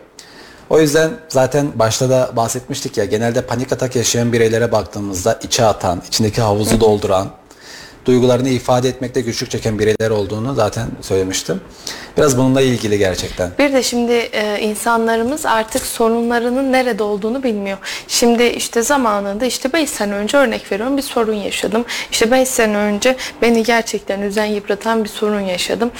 [0.69, 6.01] O yüzden zaten başta da bahsetmiştik ya genelde panik atak yaşayan bireylere baktığımızda içe atan,
[6.07, 7.31] içindeki havuzu dolduran,
[8.07, 11.61] duygularını ifade etmekte güçlük çeken bireyler olduğunu zaten söylemiştim.
[12.17, 13.51] Biraz bununla ilgili gerçekten.
[13.59, 17.77] Bir de şimdi e, insanlarımız artık sorunlarının nerede olduğunu bilmiyor.
[18.07, 21.85] Şimdi işte zamanında işte 5 sene önce örnek veriyorum bir sorun yaşadım.
[22.11, 25.91] İşte 5 sene önce beni gerçekten üzen yıpratan bir sorun yaşadım.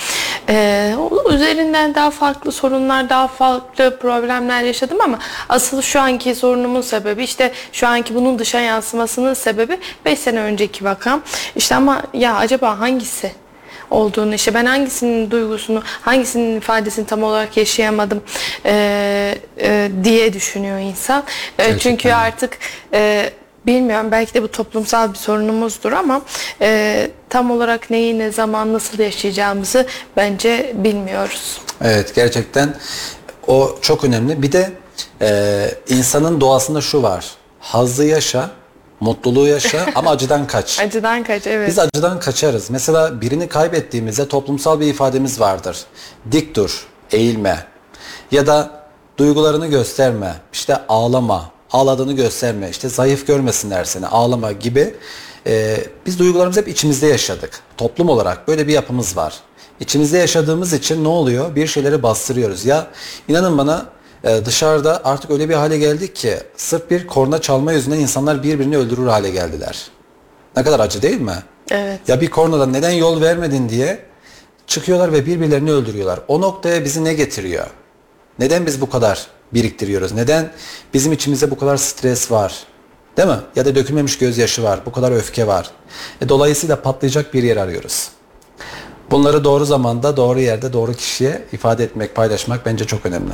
[0.50, 0.94] E,
[1.30, 7.52] üzerinden daha farklı sorunlar, daha farklı problemler yaşadım ama asıl şu anki sorunumun sebebi işte
[7.72, 11.22] şu anki bunun dışa yansımasının sebebi 5 sene önceki vakam.
[11.56, 13.32] İşte ama ya acaba hangisi?
[13.92, 18.22] olduğunu işte ben hangisinin duygusunu hangisinin ifadesini tam olarak yaşayamadım
[18.66, 21.20] e, e, diye düşünüyor insan.
[21.20, 21.24] E,
[21.58, 21.78] Gerçekten.
[21.78, 22.58] çünkü artık
[22.94, 23.30] e,
[23.66, 26.22] bilmiyorum belki de bu toplumsal bir sorunumuzdur ama
[26.62, 29.86] e, tam olarak neyi ne zaman nasıl yaşayacağımızı
[30.18, 31.62] bence bilmiyoruz.
[31.82, 32.76] Evet gerçekten
[33.48, 34.42] o çok önemli.
[34.42, 34.72] Bir de
[35.22, 37.26] e, insanın doğasında şu var.
[37.60, 38.50] Hazzı yaşa,
[39.00, 40.80] mutluluğu yaşa ama acıdan kaç.
[40.80, 41.70] Acıdan kaç evet.
[41.70, 42.70] Biz acıdan kaçarız.
[42.70, 45.78] Mesela birini kaybettiğimizde toplumsal bir ifademiz vardır.
[46.32, 47.66] Dik dur, eğilme.
[48.32, 48.72] Ya da
[49.18, 50.36] duygularını gösterme.
[50.54, 52.70] İşte ağlama, ağladığını gösterme.
[52.70, 54.96] İşte zayıf görmesinler seni, ağlama gibi.
[55.48, 57.60] Ee, biz duygularımızı hep içimizde yaşadık.
[57.78, 59.34] Toplum olarak böyle bir yapımız var.
[59.80, 61.56] İçimizde yaşadığımız için ne oluyor?
[61.56, 62.66] Bir şeyleri bastırıyoruz.
[62.66, 62.88] Ya
[63.28, 63.86] inanın bana
[64.28, 68.78] e, dışarıda artık öyle bir hale geldik ki sırf bir korna çalma yüzünden insanlar birbirini
[68.78, 69.88] öldürür hale geldiler.
[70.58, 71.44] Ne kadar acı değil mi?
[71.72, 72.00] Evet.
[72.08, 74.00] Ya bir kornadan neden yol vermedin diye
[74.68, 76.20] çıkıyorlar ve birbirlerini öldürüyorlar.
[76.28, 77.68] O noktaya bizi ne getiriyor?
[78.40, 80.12] Neden biz bu kadar biriktiriyoruz?
[80.12, 80.52] Neden
[80.94, 82.64] bizim içimizde bu kadar stres var?
[83.18, 83.40] Değil mi?
[83.56, 84.80] Ya da dökülmemiş gözyaşı var.
[84.86, 85.72] Bu kadar öfke var.
[86.22, 88.10] E, dolayısıyla patlayacak bir yer arıyoruz.
[89.12, 93.32] Bunları doğru zamanda, doğru yerde, doğru kişiye ifade etmek, paylaşmak bence çok önemli.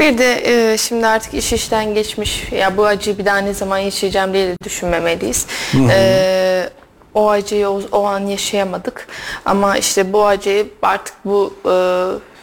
[0.00, 0.42] Bir de
[0.72, 2.52] e, şimdi artık iş işten geçmiş.
[2.52, 5.46] Ya bu acıyı bir daha ne zaman yaşayacağım diye de düşünmemeliyiz.
[5.90, 6.70] E,
[7.14, 9.08] o acıyı o, o an yaşayamadık.
[9.44, 11.72] Ama işte bu acıyı artık bu e,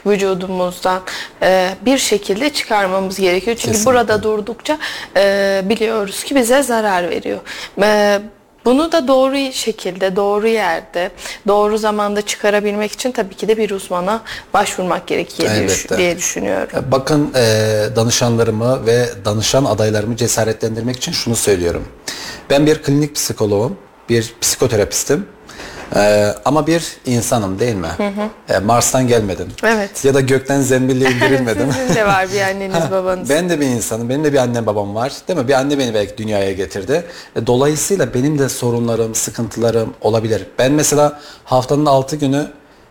[0.09, 1.01] vücudumuzdan
[1.41, 3.55] e, bir şekilde çıkarmamız gerekiyor.
[3.55, 3.91] Çünkü Kesinlikle.
[3.99, 4.77] burada durdukça
[5.17, 7.39] e, biliyoruz ki bize zarar veriyor.
[7.81, 8.21] E,
[8.65, 11.11] Bunu da doğru şekilde, doğru yerde,
[11.47, 14.21] doğru zamanda çıkarabilmek için tabii ki de bir uzmana
[14.53, 15.97] başvurmak gerekiyor diye, Elbette.
[15.97, 16.85] diye düşünüyorum.
[16.91, 17.41] Bakın e,
[17.95, 21.85] danışanlarımı ve danışan adaylarımı cesaretlendirmek için şunu söylüyorum.
[22.49, 23.77] Ben bir klinik psikoloğum,
[24.09, 25.27] bir psikoterapistim.
[25.95, 27.87] E, ama bir insanım değil mi?
[28.49, 29.47] E, Mars'tan gelmedim.
[29.63, 30.05] Evet.
[30.05, 31.71] Ya da gökten zembille indirilmedim.
[31.73, 33.29] Sizin de var bir anneniz babanız.
[33.29, 34.09] Ben de bir insanım.
[34.09, 35.13] Benim de bir annem babam var.
[35.27, 35.47] Değil mi?
[35.47, 37.05] Bir anne beni belki dünyaya getirdi.
[37.35, 40.47] E, Dolayısıyla benim de sorunlarım, sıkıntılarım olabilir.
[40.59, 42.47] Ben mesela haftanın 6 günü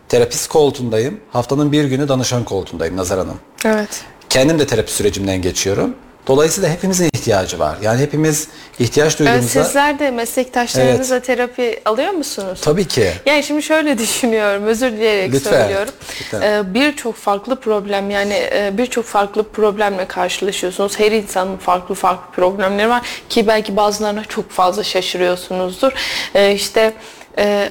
[0.09, 1.19] terapist koltuğundayım.
[1.31, 3.37] Haftanın bir günü danışan koltuğundayım Nazar Hanım.
[3.65, 3.89] Evet.
[4.29, 5.95] Kendim de terapi sürecimden geçiyorum.
[6.27, 7.77] Dolayısıyla hepimizin ihtiyacı var.
[7.81, 8.47] Yani hepimiz
[8.79, 9.63] ihtiyaç Ee, duyduğumuzda...
[9.63, 12.61] Sizler de meslektaşlarınızla terapi alıyor musunuz?
[12.63, 13.11] Tabii ki.
[13.25, 15.93] Yani şimdi şöyle düşünüyorum, özür dileyerek Lütfen, söylüyorum.
[16.21, 16.41] lütfen.
[16.41, 20.99] Ee, birçok farklı problem yani e, birçok farklı problemle karşılaşıyorsunuz.
[20.99, 25.91] Her insanın farklı farklı problemleri var ki belki bazılarına çok fazla şaşırıyorsunuzdur.
[26.35, 26.93] Ee, işte
[27.37, 27.69] e,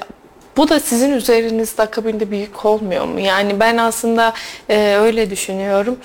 [0.56, 3.20] bu da sizin üzerinizde akabinde bir yük olmuyor mu?
[3.20, 4.32] Yani ben aslında
[4.68, 5.96] e, öyle düşünüyorum.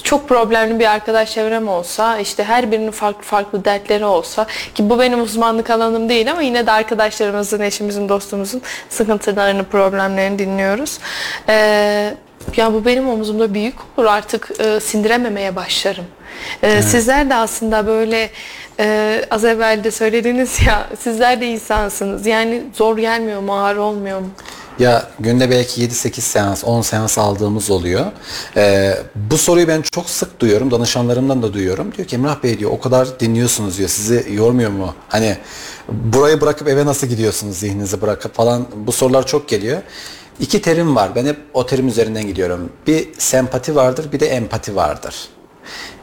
[0.00, 4.90] E, çok problemli bir arkadaş çevrem olsa işte her birinin farklı farklı dertleri olsa ki
[4.90, 10.98] bu benim uzmanlık alanım değil ama yine de arkadaşlarımızın, eşimizin, dostumuzun sıkıntılarını, problemlerini dinliyoruz.
[11.48, 12.14] Ee,
[12.56, 16.04] ya bu benim omzumda büyük olur artık e, sindirememeye başlarım.
[16.62, 18.30] Ee, Sizler de aslında böyle
[18.80, 22.26] e, az evvel de söylediniz ya sizler de insansınız.
[22.26, 24.28] Yani zor gelmiyor mu, ağır olmuyor mu?
[24.78, 28.06] Ya günde belki 7-8 seans, 10 seans aldığımız oluyor.
[28.56, 30.70] Ee, bu soruyu ben çok sık duyuyorum.
[30.70, 31.94] Danışanlarımdan da duyuyorum.
[31.96, 33.88] Diyor ki Emrah Bey diyor o kadar dinliyorsunuz diyor.
[33.88, 34.94] Sizi yormuyor mu?
[35.08, 35.36] Hani
[35.88, 38.66] burayı bırakıp eve nasıl gidiyorsunuz zihninizi bırakıp falan.
[38.76, 39.82] Bu sorular çok geliyor.
[40.40, 41.14] İki terim var.
[41.14, 42.72] Ben hep o terim üzerinden gidiyorum.
[42.86, 45.14] Bir sempati vardır, bir de empati vardır.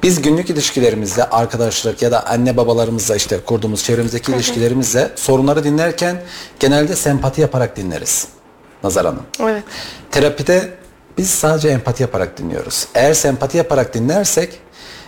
[0.03, 6.21] Biz günlük ilişkilerimizde arkadaşlık ya da anne babalarımızla işte kurduğumuz çevremizdeki ilişkilerimizle sorunları dinlerken
[6.59, 8.27] genelde sempati yaparak dinleriz.
[8.83, 9.23] Nazar Hanım.
[9.43, 9.63] Evet.
[10.11, 10.69] Terapide
[11.17, 12.87] biz sadece empati yaparak dinliyoruz.
[12.95, 14.49] Eğer sempati yaparak dinlersek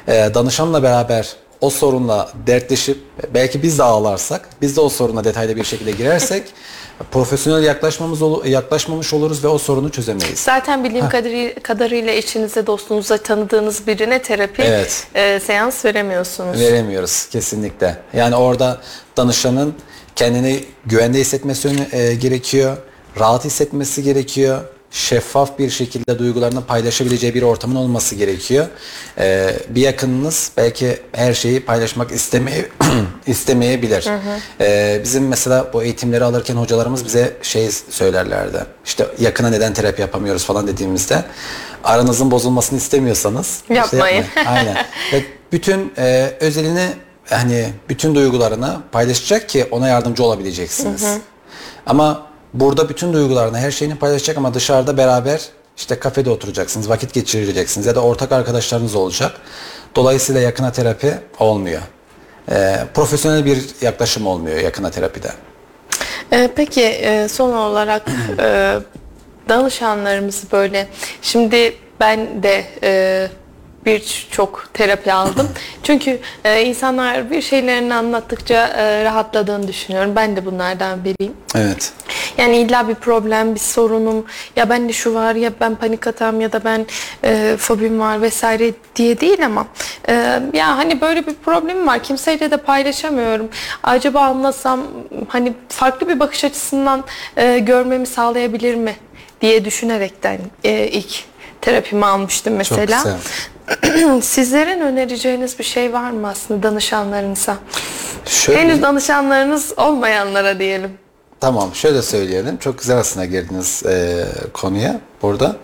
[0.08, 2.98] e, danışanla beraber o sorunla dertleşip
[3.34, 6.44] belki biz de ağlarsak, biz de o soruna detaylı bir şekilde girersek
[7.12, 10.40] profesyonel yaklaşmamız olu- yaklaşmamış oluruz ve o sorunu çözemeyiz.
[10.40, 15.08] Zaten bildiğim kadari- kadarıyla eşinize, dostunuza tanıdığınız birine terapi Evet.
[15.16, 16.60] e, seans veremiyorsunuz.
[16.60, 17.98] Veremiyoruz kesinlikle.
[18.14, 18.78] Yani orada
[19.18, 19.74] danışanın
[20.16, 22.78] kendini güvende hissetmesi e, gerekiyor,
[23.20, 28.68] rahat hissetmesi gerekiyor, şeffaf bir şekilde duygularını paylaşabileceği bir ortamın olması gerekiyor.
[29.18, 32.66] E, bir yakınınız belki her şeyi paylaşmak istemeye
[33.28, 34.10] istemeyebilir.
[34.62, 38.66] E, bizim mesela bu eğitimleri alırken hocalarımız bize şey söylerlerdi.
[38.86, 41.24] İşte yakına neden terapi yapamıyoruz falan dediğimizde
[41.84, 44.26] aranızın bozulmasını istemiyorsanız işte Yapmayın.
[44.46, 44.76] Aynen.
[45.14, 46.88] Ve bütün e, özelini
[47.30, 51.18] hani bütün duygularını paylaşacak ki ona yardımcı olabileceksiniz.
[51.86, 55.42] Ama burada bütün duygularını, her şeyini paylaşacak ama dışarıda beraber
[55.78, 59.32] işte kafede oturacaksınız, vakit geçireceksiniz ya da ortak arkadaşlarınız olacak.
[59.96, 61.82] Dolayısıyla yakına terapi olmuyor.
[62.52, 65.30] E, profesyonel bir yaklaşım olmuyor yakına terapide.
[66.32, 68.06] E, peki e, son olarak
[68.40, 68.78] e,
[69.50, 70.88] danışanlarımız böyle
[71.22, 73.28] şimdi ben de e,
[73.90, 75.50] birçok terapi aldım.
[75.84, 80.16] Çünkü e, insanlar bir şeylerini anlattıkça e, rahatladığını düşünüyorum.
[80.16, 81.34] Ben de bunlardan biriyim.
[81.56, 81.94] Evet.
[82.38, 84.26] Yani illa bir problem, bir sorunum,
[84.56, 86.86] ya bende şu var, ya ben panik atağım ya da ben
[87.24, 89.68] e, fobim var vesaire diye değil ama
[90.10, 92.04] e, ya hani böyle bir problemim var.
[92.04, 93.50] Kimseyle de paylaşamıyorum.
[93.84, 94.82] Acaba anlasam
[95.28, 97.04] hani farklı bir bakış açısından
[97.38, 98.96] e, görmemi sağlayabilir mi
[99.42, 101.24] diye düşünerekten e, ilk
[101.62, 102.98] terapimi almıştım Çok mesela.
[103.04, 103.18] güzel.
[104.22, 107.58] Sizlerin önereceğiniz bir şey var mı aslında danışanlarınıza?
[108.26, 110.92] Şöyle, Henüz danışanlarınız olmayanlara diyelim.
[111.40, 112.58] Tamam şöyle söyleyelim.
[112.58, 115.56] Çok güzel aslında girdiniz e, konuya burada.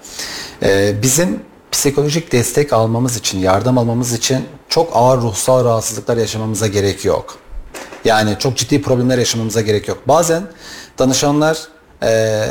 [0.64, 1.40] E, bizim
[1.72, 7.38] psikolojik destek almamız için, yardım almamız için çok ağır ruhsal rahatsızlıklar yaşamamıza gerek yok.
[8.06, 9.98] Yani çok ciddi problemler yaşamamıza gerek yok.
[10.08, 10.44] Bazen
[11.00, 11.68] danışanlar
[12.04, 12.46] e,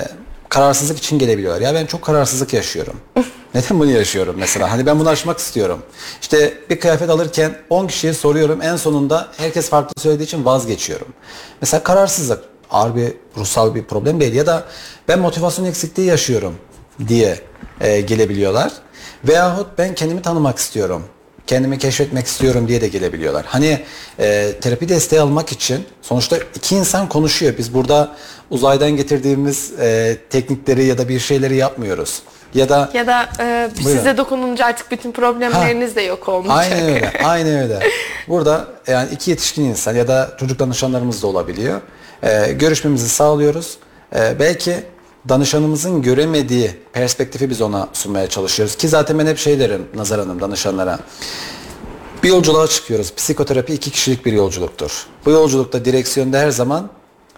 [0.54, 1.60] kararsızlık için gelebiliyorlar.
[1.60, 2.96] Ya ben çok kararsızlık yaşıyorum.
[3.54, 4.72] Neden bunu yaşıyorum mesela?
[4.72, 5.82] Hani ben bunu aşmak istiyorum.
[6.20, 8.62] İşte bir kıyafet alırken 10 kişiye soruyorum.
[8.62, 11.06] En sonunda herkes farklı söylediği için vazgeçiyorum.
[11.60, 14.64] Mesela kararsızlık ağır bir ruhsal bir problem değil ya da
[15.08, 16.54] ben motivasyon eksikliği yaşıyorum
[17.08, 17.40] diye
[17.80, 18.72] e, gelebiliyorlar.
[19.24, 21.04] Veyahut ben kendimi tanımak istiyorum.
[21.46, 23.44] Kendimi keşfetmek istiyorum diye de gelebiliyorlar.
[23.48, 23.80] Hani
[24.18, 27.54] e, terapi desteği almak için sonuçta iki insan konuşuyor.
[27.58, 28.16] Biz burada
[28.50, 32.22] uzaydan getirdiğimiz e, teknikleri ya da bir şeyleri yapmıyoruz.
[32.54, 33.98] Ya da Ya da e, Buyurun.
[33.98, 36.72] size dokununca artık bütün problemleriniz de yok olmayacak.
[36.78, 37.12] Aynen öyle.
[37.24, 37.78] Aynen öyle.
[38.28, 41.80] Burada yani iki yetişkin insan ya da çocuk danışanlarımız da olabiliyor.
[42.22, 43.76] Ee, görüşmemizi sağlıyoruz.
[44.16, 44.76] Ee, belki
[45.28, 48.76] danışanımızın göremediği perspektifi biz ona sunmaya çalışıyoruz.
[48.76, 50.98] Ki zaten ben hep şey derim Nazar Hanım danışanlara.
[52.22, 53.14] Bir yolculuğa çıkıyoruz.
[53.14, 55.06] Psikoterapi iki kişilik bir yolculuktur.
[55.26, 56.90] Bu yolculukta direksiyonda her zaman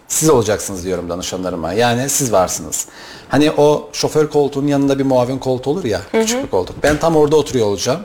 [0.07, 1.73] siz olacaksınız diyorum danışanlarıma.
[1.73, 2.87] Yani siz varsınız.
[3.29, 6.83] Hani o şoför koltuğunun yanında bir muavin koltuğu olur ya, küçük bir koltuk.
[6.83, 7.99] Ben tam orada oturuyor olacağım.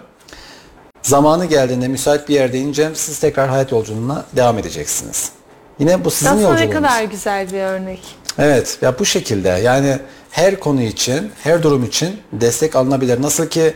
[1.03, 2.93] Zamanı geldiğinde müsait bir yerde ineceğim.
[2.95, 5.31] Siz tekrar hayat yolculuğuna devam edeceksiniz.
[5.79, 6.75] Yine bu sizin Aslında ne yolculuğunuz.
[6.89, 8.01] kadar güzel bir örnek.
[8.39, 9.99] Evet ya bu şekilde yani
[10.31, 13.23] her konu için her durum için destek alınabilir.
[13.23, 13.75] Nasıl ki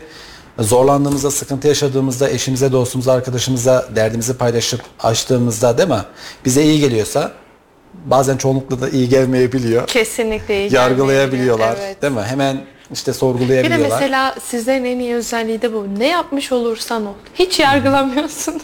[0.59, 6.01] zorlandığımızda sıkıntı yaşadığımızda eşimize dostumuza arkadaşımıza derdimizi paylaşıp açtığımızda değil mi
[6.45, 7.31] bize iyi geliyorsa
[8.05, 9.87] bazen çoğunlukla da iyi gelmeyebiliyor.
[9.87, 12.01] Kesinlikle iyi Yargılayabiliyorlar Evet.
[12.01, 12.21] değil mi?
[12.21, 12.61] Hemen
[12.93, 13.89] işte Bir de sorgulayabiliyorlar.
[13.89, 15.85] mesela sizlerin en iyi özelliği de bu.
[15.99, 17.13] Ne yapmış olursan ol.
[17.33, 18.61] Hiç yargılamıyorsunuz.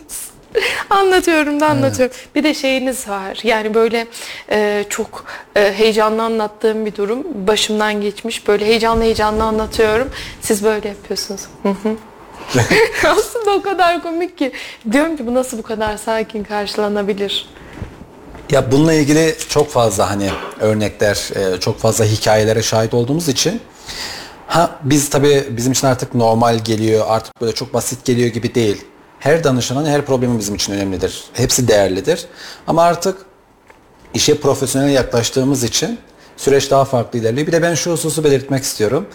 [0.89, 2.15] anlatıyorum da anlatıyorum.
[2.35, 3.39] Bir de şeyiniz var.
[3.43, 4.07] Yani böyle
[4.51, 5.25] e, çok
[5.55, 7.47] e, heyecanlı anlattığım bir durum.
[7.47, 8.47] Başımdan geçmiş.
[8.47, 10.09] Böyle heyecanlı heyecanlı anlatıyorum.
[10.41, 11.41] Siz böyle yapıyorsunuz.
[11.63, 11.95] Hı hı.
[13.07, 14.51] Aslında o kadar komik ki.
[14.91, 17.49] Diyorum ki bu nasıl bu kadar sakin karşılanabilir?
[18.51, 20.29] Ya bununla ilgili çok fazla hani
[20.59, 23.61] örnekler, e, çok fazla hikayelere şahit olduğumuz için
[24.47, 28.85] ha biz tabii bizim için artık normal geliyor, artık böyle çok basit geliyor gibi değil.
[29.23, 31.23] Her danışanın her problemi bizim için önemlidir.
[31.33, 32.25] Hepsi değerlidir.
[32.67, 33.17] Ama artık
[34.13, 35.99] işe profesyonel yaklaştığımız için
[36.37, 37.47] süreç daha farklı ilerliyor.
[37.47, 39.07] Bir de ben şu hususu belirtmek istiyorum.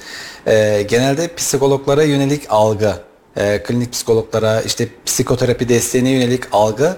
[0.47, 2.95] Ee, genelde psikologlara yönelik algı,
[3.37, 6.97] e, klinik psikologlara, işte psikoterapi desteğine yönelik algı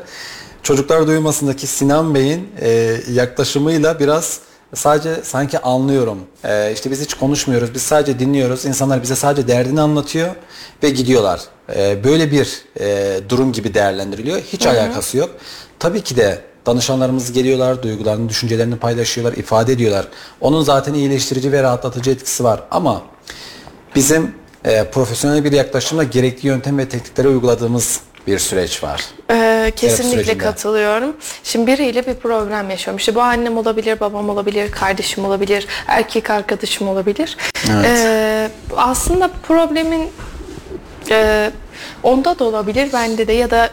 [0.62, 4.40] çocuklar duymasındaki Sinan Bey'in e, yaklaşımıyla biraz
[4.74, 6.18] sadece sanki anlıyorum.
[6.44, 8.64] E, işte biz hiç konuşmuyoruz, biz sadece dinliyoruz.
[8.64, 10.34] İnsanlar bize sadece derdini anlatıyor
[10.82, 11.40] ve gidiyorlar.
[11.76, 14.40] E, böyle bir e, durum gibi değerlendiriliyor.
[14.40, 15.30] Hiç alakası yok.
[15.78, 20.08] Tabii ki de danışanlarımız geliyorlar, duygularını, düşüncelerini paylaşıyorlar, ifade ediyorlar.
[20.40, 22.62] Onun zaten iyileştirici ve rahatlatıcı etkisi var.
[22.70, 23.02] Ama
[23.94, 29.04] bizim e, profesyonel bir yaklaşımla gerekli yöntem ve teknikleri uyguladığımız bir süreç var.
[29.30, 31.16] Ee, kesinlikle katılıyorum.
[31.44, 32.96] Şimdi biriyle bir problem yaşıyorum.
[32.96, 37.36] İşte bu annem olabilir, babam olabilir, kardeşim olabilir, erkek arkadaşım olabilir.
[37.72, 37.86] Evet.
[37.86, 40.10] Ee, aslında problemin
[41.10, 41.50] e,
[42.02, 43.70] onda da olabilir, bende de ya da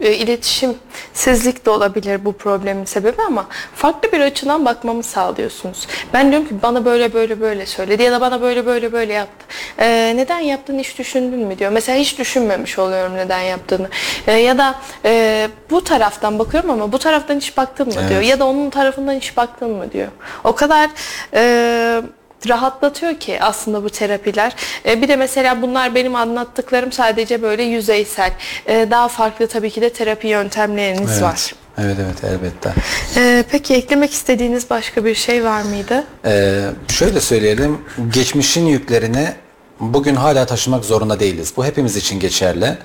[0.00, 5.86] e, iletişimsizlik de olabilir bu problemin sebebi ama farklı bir açıdan bakmamı sağlıyorsunuz.
[6.14, 9.46] Ben diyorum ki bana böyle böyle böyle söyledi ya da bana böyle böyle böyle yaptı.
[9.78, 11.72] Ee, neden yaptın hiç düşündün mü diyor.
[11.72, 13.88] Mesela hiç düşünmemiş oluyorum neden yaptığını.
[14.26, 14.74] Ee, ya da
[15.04, 18.10] e, bu taraftan bakıyorum ama bu taraftan hiç baktın mı diyor.
[18.10, 18.26] Evet.
[18.28, 20.08] Ya da onun tarafından hiç baktın mı diyor.
[20.44, 20.90] O kadar
[21.34, 22.02] e,
[22.48, 24.52] rahatlatıyor ki aslında bu terapiler.
[24.86, 28.32] E, bir de mesela bunlar benim anlattıklarım sadece böyle yüzeysel.
[28.66, 31.22] E, daha farklı tabii ki de terapi yöntemleriniz Evet.
[31.22, 31.54] var.
[31.78, 32.72] Evet evet elbette.
[33.16, 36.04] E, peki eklemek istediğiniz başka bir şey var mıydı?
[36.24, 37.78] Ee, şöyle söyleyelim,
[38.14, 39.32] geçmişin yüklerini
[39.80, 41.52] bugün hala taşımak zorunda değiliz.
[41.56, 42.78] Bu hepimiz için geçerli.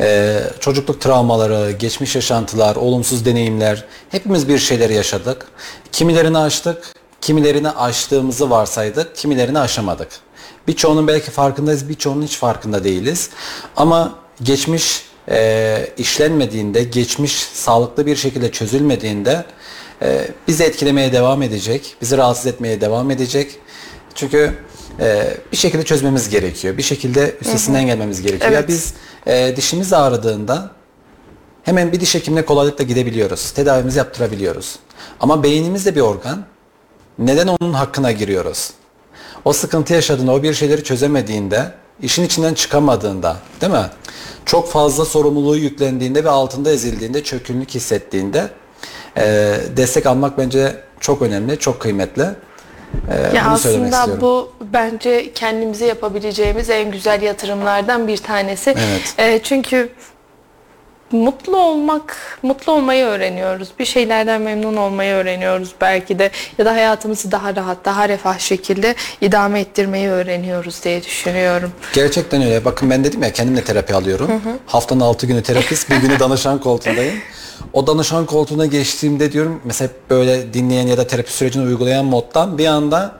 [0.00, 5.46] Ee, çocukluk travmaları, geçmiş yaşantılar, olumsuz deneyimler, hepimiz bir şeyleri yaşadık.
[5.92, 10.08] Kimilerini aştık, kimilerini aştığımızı varsaydık, kimilerini aşamadık.
[10.68, 13.30] Birçoğunun belki farkındayız, birçoğunun hiç farkında değiliz.
[13.76, 19.44] Ama geçmiş e, işlenmediğinde, geçmiş sağlıklı bir şekilde çözülmediğinde
[20.02, 23.58] e, bizi etkilemeye devam edecek, bizi rahatsız etmeye devam edecek.
[24.14, 24.54] Çünkü
[25.00, 28.50] e, bir şekilde çözmemiz gerekiyor, bir şekilde üstesinden gelmemiz gerekiyor.
[28.52, 28.60] Evet.
[28.60, 28.94] Ya biz
[29.26, 30.70] e, dişimiz ağrıdığında
[31.62, 34.76] hemen bir diş hekimine kolaylıkla gidebiliyoruz, tedavimizi yaptırabiliyoruz.
[35.20, 36.44] Ama beynimiz de bir organ.
[37.18, 38.70] Neden onun hakkına giriyoruz?
[39.44, 43.86] O sıkıntı yaşadığında, o bir şeyleri çözemediğinde, işin içinden çıkamadığında, değil mi?
[44.44, 48.48] Çok fazla sorumluluğu yüklendiğinde ve altında ezildiğinde, çökünlük hissettiğinde
[49.16, 52.22] e, destek almak bence çok önemli, çok kıymetli.
[53.10, 58.70] E, Ya aslında bu bence kendimize yapabileceğimiz en güzel yatırımlardan bir tanesi.
[58.70, 59.14] Evet.
[59.18, 59.88] E, çünkü
[61.12, 63.68] mutlu olmak, mutlu olmayı öğreniyoruz.
[63.78, 68.94] Bir şeylerden memnun olmayı öğreniyoruz belki de ya da hayatımızı daha rahat, daha refah şekilde
[69.20, 71.72] idame ettirmeyi öğreniyoruz diye düşünüyorum.
[71.92, 72.64] Gerçekten öyle.
[72.64, 74.30] Bakın ben dedim ya kendimle terapi alıyorum.
[74.66, 77.14] Haftanın 6 günü terapist, bir günü danışan koltuğundayım.
[77.72, 82.66] O danışan koltuğuna geçtiğimde diyorum mesela böyle dinleyen ya da terapi sürecini uygulayan moddan bir
[82.66, 83.12] anda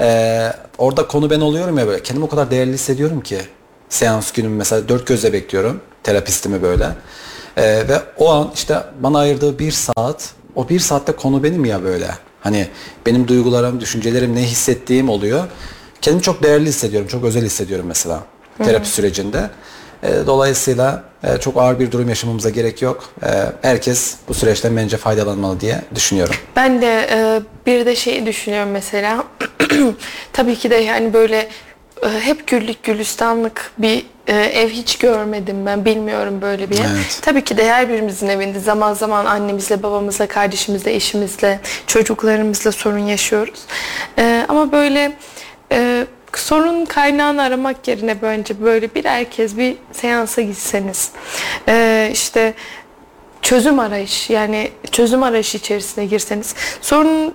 [0.00, 3.38] eee, orada konu ben oluyorum ya böyle kendimi o kadar değerli hissediyorum ki
[3.88, 6.86] seans günüm mesela dört gözle bekliyorum terapistimi böyle
[7.56, 11.84] Eee, ve o an işte bana ayırdığı bir saat o bir saatte konu benim ya
[11.84, 12.08] böyle
[12.40, 12.68] hani
[13.06, 15.44] benim duygularım düşüncelerim ne hissettiğim oluyor
[16.02, 18.20] kendimi çok değerli hissediyorum, çok özel hissediyorum mesela
[18.58, 19.50] terapi sürecinde.
[20.02, 23.04] E, dolayısıyla e, çok ağır bir durum yaşamamıza gerek yok.
[23.22, 23.28] E,
[23.62, 26.34] herkes bu süreçten bence faydalanmalı diye düşünüyorum.
[26.56, 29.24] Ben de e, bir de şeyi düşünüyorum mesela.
[30.32, 31.48] Tabii ki de yani böyle
[32.02, 35.84] e, hep güllük gülistanlık bir e, ev hiç görmedim ben.
[35.84, 36.78] Bilmiyorum böyle bir.
[36.78, 37.18] Evet.
[37.22, 43.60] Tabii ki de her birimizin evinde zaman zaman annemizle, babamızla, kardeşimizle, eşimizle, çocuklarımızla sorun yaşıyoruz.
[44.18, 45.12] E, ama böyle
[45.72, 46.06] e,
[46.36, 51.10] sorun kaynağını aramak yerine bence böyle bir herkes bir seansa gitseniz.
[51.68, 52.54] E, işte
[53.42, 57.34] çözüm arayış yani çözüm arayışı içerisine girseniz sorun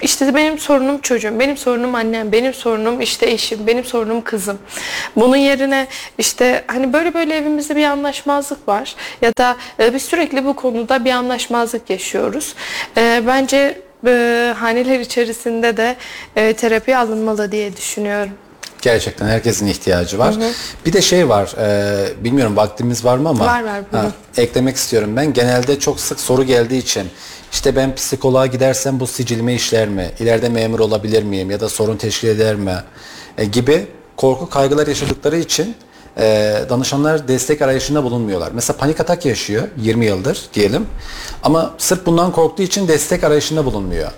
[0.00, 4.58] işte benim sorunum çocuğum, benim sorunum annem, benim sorunum işte eşim, benim sorunum kızım.
[5.16, 5.86] Bunun yerine
[6.18, 11.04] işte hani böyle böyle evimizde bir anlaşmazlık var ya da e, biz sürekli bu konuda
[11.04, 12.54] bir anlaşmazlık yaşıyoruz.
[12.96, 15.96] E, bence e, haneler içerisinde de
[16.36, 18.32] e, terapi alınmalı diye düşünüyorum.
[18.82, 20.34] Gerçekten herkesin ihtiyacı var.
[20.86, 24.12] Bir de şey var, e, bilmiyorum vaktimiz var mı ama Var, var, buyurun.
[24.36, 25.32] eklemek istiyorum ben.
[25.32, 27.08] Genelde çok sık soru geldiği için
[27.52, 30.10] işte ben psikoloğa gidersem bu sicilime işler mi?
[30.20, 31.50] İleride memur olabilir miyim?
[31.50, 32.74] Ya da sorun teşkil eder mi?
[33.38, 33.86] E, gibi
[34.16, 35.76] korku kaygılar yaşadıkları için
[36.18, 38.52] e, danışanlar destek arayışında bulunmuyorlar.
[38.52, 40.86] Mesela panik atak yaşıyor 20 yıldır diyelim.
[41.42, 44.10] Ama sırf bundan korktuğu için destek arayışında bulunmuyor.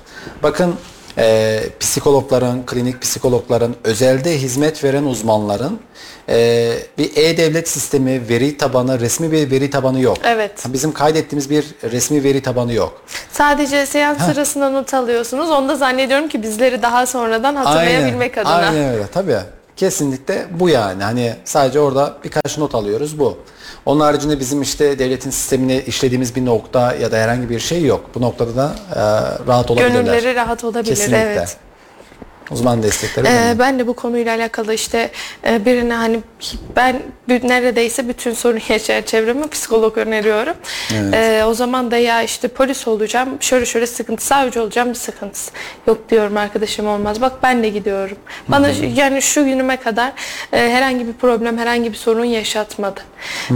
[0.42, 0.74] Bakın
[1.18, 5.80] e, psikologların, klinik psikologların, özelde hizmet veren uzmanların
[6.28, 10.16] e, bir e-devlet sistemi, veri tabanı, resmi bir veri tabanı yok.
[10.24, 10.52] Evet.
[10.66, 13.02] Bizim kaydettiğimiz bir resmi veri tabanı yok.
[13.32, 15.50] Sadece seans sırasında not alıyorsunuz.
[15.50, 18.54] Onu da zannediyorum ki bizleri daha sonradan hatırlayabilmek adına.
[18.54, 19.57] Aynen öyle tabii.
[19.78, 21.02] Kesinlikle bu yani.
[21.02, 23.38] Hani sadece orada birkaç not alıyoruz bu.
[23.86, 28.10] Onun haricinde bizim işte devletin sistemini işlediğimiz bir nokta ya da herhangi bir şey yok.
[28.14, 29.00] Bu noktada da e,
[29.46, 30.00] rahat olabilirler.
[30.00, 30.84] Gönülleri rahat olabilir.
[30.84, 31.18] Kesinlikle.
[31.18, 31.56] Evet.
[32.50, 35.10] Uzman destekleri Ee, ben de bu konuyla alakalı işte
[35.46, 36.20] e, birine hani
[36.76, 40.54] ben neredeyse bütün sorun yaşayan çevreme psikolog öneriyorum.
[41.12, 45.50] Ee, o zaman da ya işte polis olacağım, şöyle şöyle sıkıntı, savcı olacağım bir sıkıntısı.
[45.86, 47.20] Yok diyorum arkadaşım olmaz.
[47.20, 48.16] Bak ben de gidiyorum.
[48.48, 50.12] Bana şu- yani şu günüme kadar
[50.52, 53.00] e, herhangi bir problem, herhangi bir sorun yaşatmadı.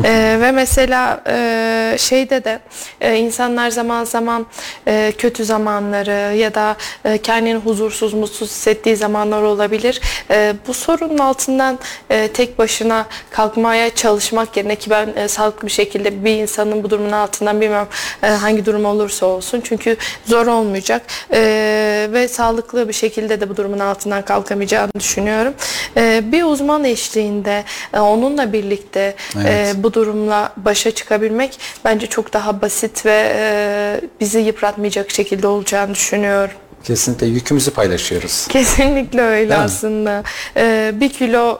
[0.04, 2.60] Ee, ve mesela e, şeyde de
[3.00, 4.46] e, insanlar zaman zaman
[4.88, 10.00] e, kötü zamanları ya da e, kendini huzursuz, mutsuz hissettiği zamanlar olabilir.
[10.30, 11.78] E, bu sorunun altından
[12.10, 16.90] e, tek başına kalkmaya çalışmak yerine ki ben e, sağlıklı bir şekilde bir insanın bu
[16.90, 17.88] durumun altından bilmiyorum
[18.22, 21.02] e, hangi durum olursa olsun çünkü zor olmayacak
[21.32, 25.54] E, ve sağlıklı bir şekilde de bu durumun altından kalkamayacağını düşünüyorum.
[25.96, 27.64] E, bir uzman eşliğinde
[27.94, 29.74] e, onunla birlikte e, Evet.
[29.76, 36.54] bu durumla başa çıkabilmek bence çok daha basit ve e, bizi yıpratmayacak şekilde olacağını düşünüyorum.
[36.84, 38.46] Kesinlikle yükümüzü paylaşıyoruz.
[38.48, 39.64] Kesinlikle öyle Değil mi?
[39.64, 40.22] aslında.
[40.56, 41.58] Ee, bir kilo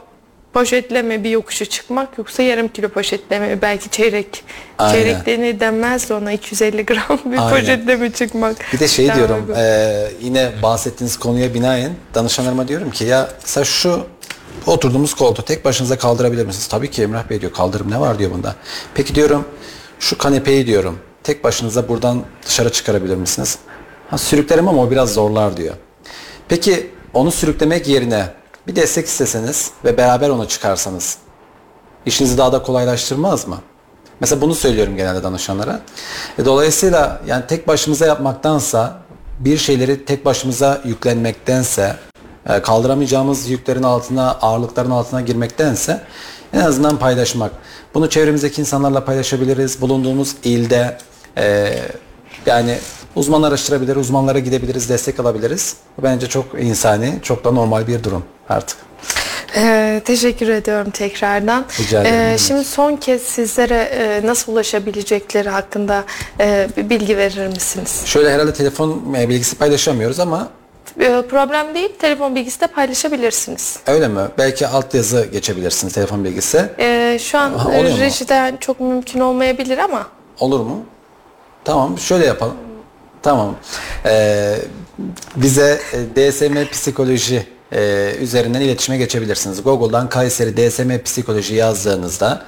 [0.53, 4.45] poşetleme bir yokuşu çıkmak yoksa yarım kilo poşetleme belki çeyrek
[4.79, 4.93] Aynen.
[4.95, 7.51] çeyrek denir denmez de ona 250 gram bir Aynen.
[7.61, 8.57] poşetleme çıkmak.
[8.73, 9.55] Bir de şey Daha diyorum, uygun.
[9.55, 14.07] e, yine bahsettiğiniz konuya binaen danışanlarıma diyorum ki ya mesela şu
[14.67, 16.67] oturduğumuz koltuğu tek başınıza kaldırabilir misiniz?
[16.67, 18.55] Tabii ki Emrah Bey diyor kaldırım ne var diyor bunda.
[18.95, 19.45] Peki diyorum
[20.01, 23.59] şu kanepeyi diyorum tek başınıza buradan dışarı çıkarabilir misiniz?
[24.13, 25.75] Ha, sürüklerim ama o biraz zorlar diyor.
[26.49, 28.27] Peki onu sürüklemek yerine
[28.67, 31.19] bir destek isteseniz ve beraber onu çıkarsanız
[32.07, 33.59] işinizi daha da kolaylaştırmaz mı?
[34.21, 35.81] Mesela bunu söylüyorum genelde danışanlara.
[36.39, 38.99] E, dolayısıyla yani tek başımıza yapmaktansa
[39.39, 41.97] bir şeyleri tek başımıza yüklenmektense
[42.49, 46.01] e, kaldıramayacağımız yüklerin altına, ağırlıkların altına girmektense
[46.53, 47.53] en azından paylaşmak.
[47.95, 49.81] Bunu çevremizdeki insanlarla paylaşabiliriz.
[49.81, 50.99] Bulunduğumuz ilde
[51.39, 51.79] e,
[52.47, 52.79] yani
[53.17, 55.77] uzman araştırabilir, uzmanlara gidebiliriz, destek alabiliriz.
[55.99, 58.77] Bu bence çok insani, çok da normal bir durum artık.
[59.57, 61.65] Ee, teşekkür ediyorum tekrardan.
[61.81, 66.05] Rica ederim, Ee, şimdi son kez sizlere e, nasıl ulaşabilecekleri hakkında
[66.41, 68.03] e, bir bilgi verir misiniz?
[68.05, 70.49] Şöyle herhalde telefon e, bilgisi paylaşamıyoruz ama
[71.01, 73.77] E, problem değil, telefon bilgisi de paylaşabilirsiniz.
[73.87, 74.21] Öyle mi?
[74.39, 76.71] Belki altyazı geçebilirsiniz telefon bilgisi.
[76.79, 78.01] E, şu an Ha, e, oluyor mu?
[78.01, 80.07] rejiden çok mümkün olmayabilir ama
[80.41, 80.85] Olur mu?
[81.65, 82.55] Tamam şöyle yapalım.
[83.23, 83.57] Tamam.
[84.05, 84.59] Ee,
[85.37, 89.63] bize e, DSM psikoloji e, üzerinden iletişime geçebilirsiniz.
[89.63, 92.43] Google'dan Kayseri DSM psikoloji yazdığınızda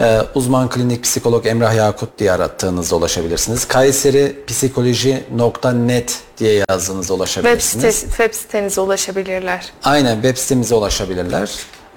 [0.00, 3.68] e, uzman klinik psikolog Emrah Yakut diye arattığınızda ulaşabilirsiniz.
[3.68, 7.94] Kayseri psikoloji.net diye yazdığınızda web, ulaşabilirsiniz.
[7.94, 9.72] sitesi, web sitenize ulaşabilirler.
[9.84, 11.50] Aynen web sitemize ulaşabilirler.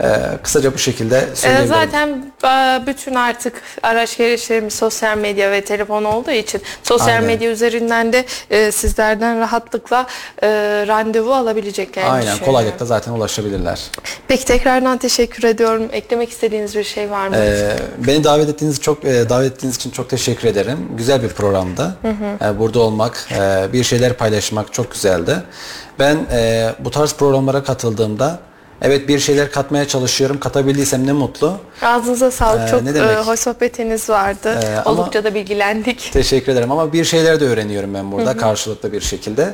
[0.04, 0.08] E,
[0.44, 1.76] kısaca bu şekilde Ee, söyleyebilirim.
[1.76, 7.24] Zaten e, bütün artık araç gereçlerimiz sosyal medya ve telefon olduğu için sosyal Aynen.
[7.24, 10.08] medya üzerinden de e, sizlerden rahatlıkla
[10.44, 10.48] e,
[10.88, 13.82] randevu alabileceklerini Aynen kolaylıkla zaten ulaşabilirler.
[14.28, 15.90] Peki tekrardan teşekkür ediyorum.
[15.92, 17.36] Eklemek istediğiniz bir şey var mı?
[17.38, 17.76] Ee,
[18.08, 20.78] beni davet ettiğiniz çok e, davet ettiğiniz için çok teşekkür ederim.
[20.98, 21.96] Güzel bir programdı.
[22.42, 25.36] Ee, burada olmak, e, bir şeyler paylaşmak çok güzeldi.
[26.00, 28.40] Ben e, bu tarz programlara katıldığımda
[28.82, 30.40] evet bir şeyler katmaya çalışıyorum.
[30.40, 31.58] Katabildiysem ne mutlu.
[31.82, 32.68] Ağzınıza sağlık.
[32.68, 33.12] Ee, Çok ne demek?
[33.12, 34.60] e, hoş sohbetiniz vardı.
[34.64, 36.10] Ee, Oldukça da bilgilendik.
[36.14, 39.54] Teşekkür ederim ama bir şeyler de öğreniyorum ben burada karşılıklı bir şekilde.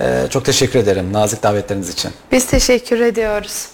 [0.00, 2.10] Ee, çok teşekkür ederim nazik davetleriniz için.
[2.32, 3.68] Biz teşekkür ediyoruz.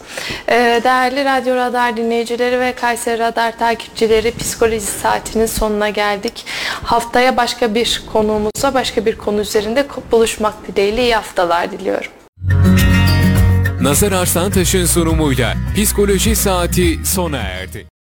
[0.48, 6.44] Ee, değerli Radyo Radar dinleyicileri ve Kayseri Radar takipçileri psikoloji saatinin sonuna geldik.
[6.82, 12.10] Haftaya başka bir konuğumuzla başka bir konu üzerinde buluşmak dileğiyle iyi haftalar diliyorum.
[13.82, 17.92] Nazar Arslantaş'ın sunumuyla Psikoloji Saati sona erdi.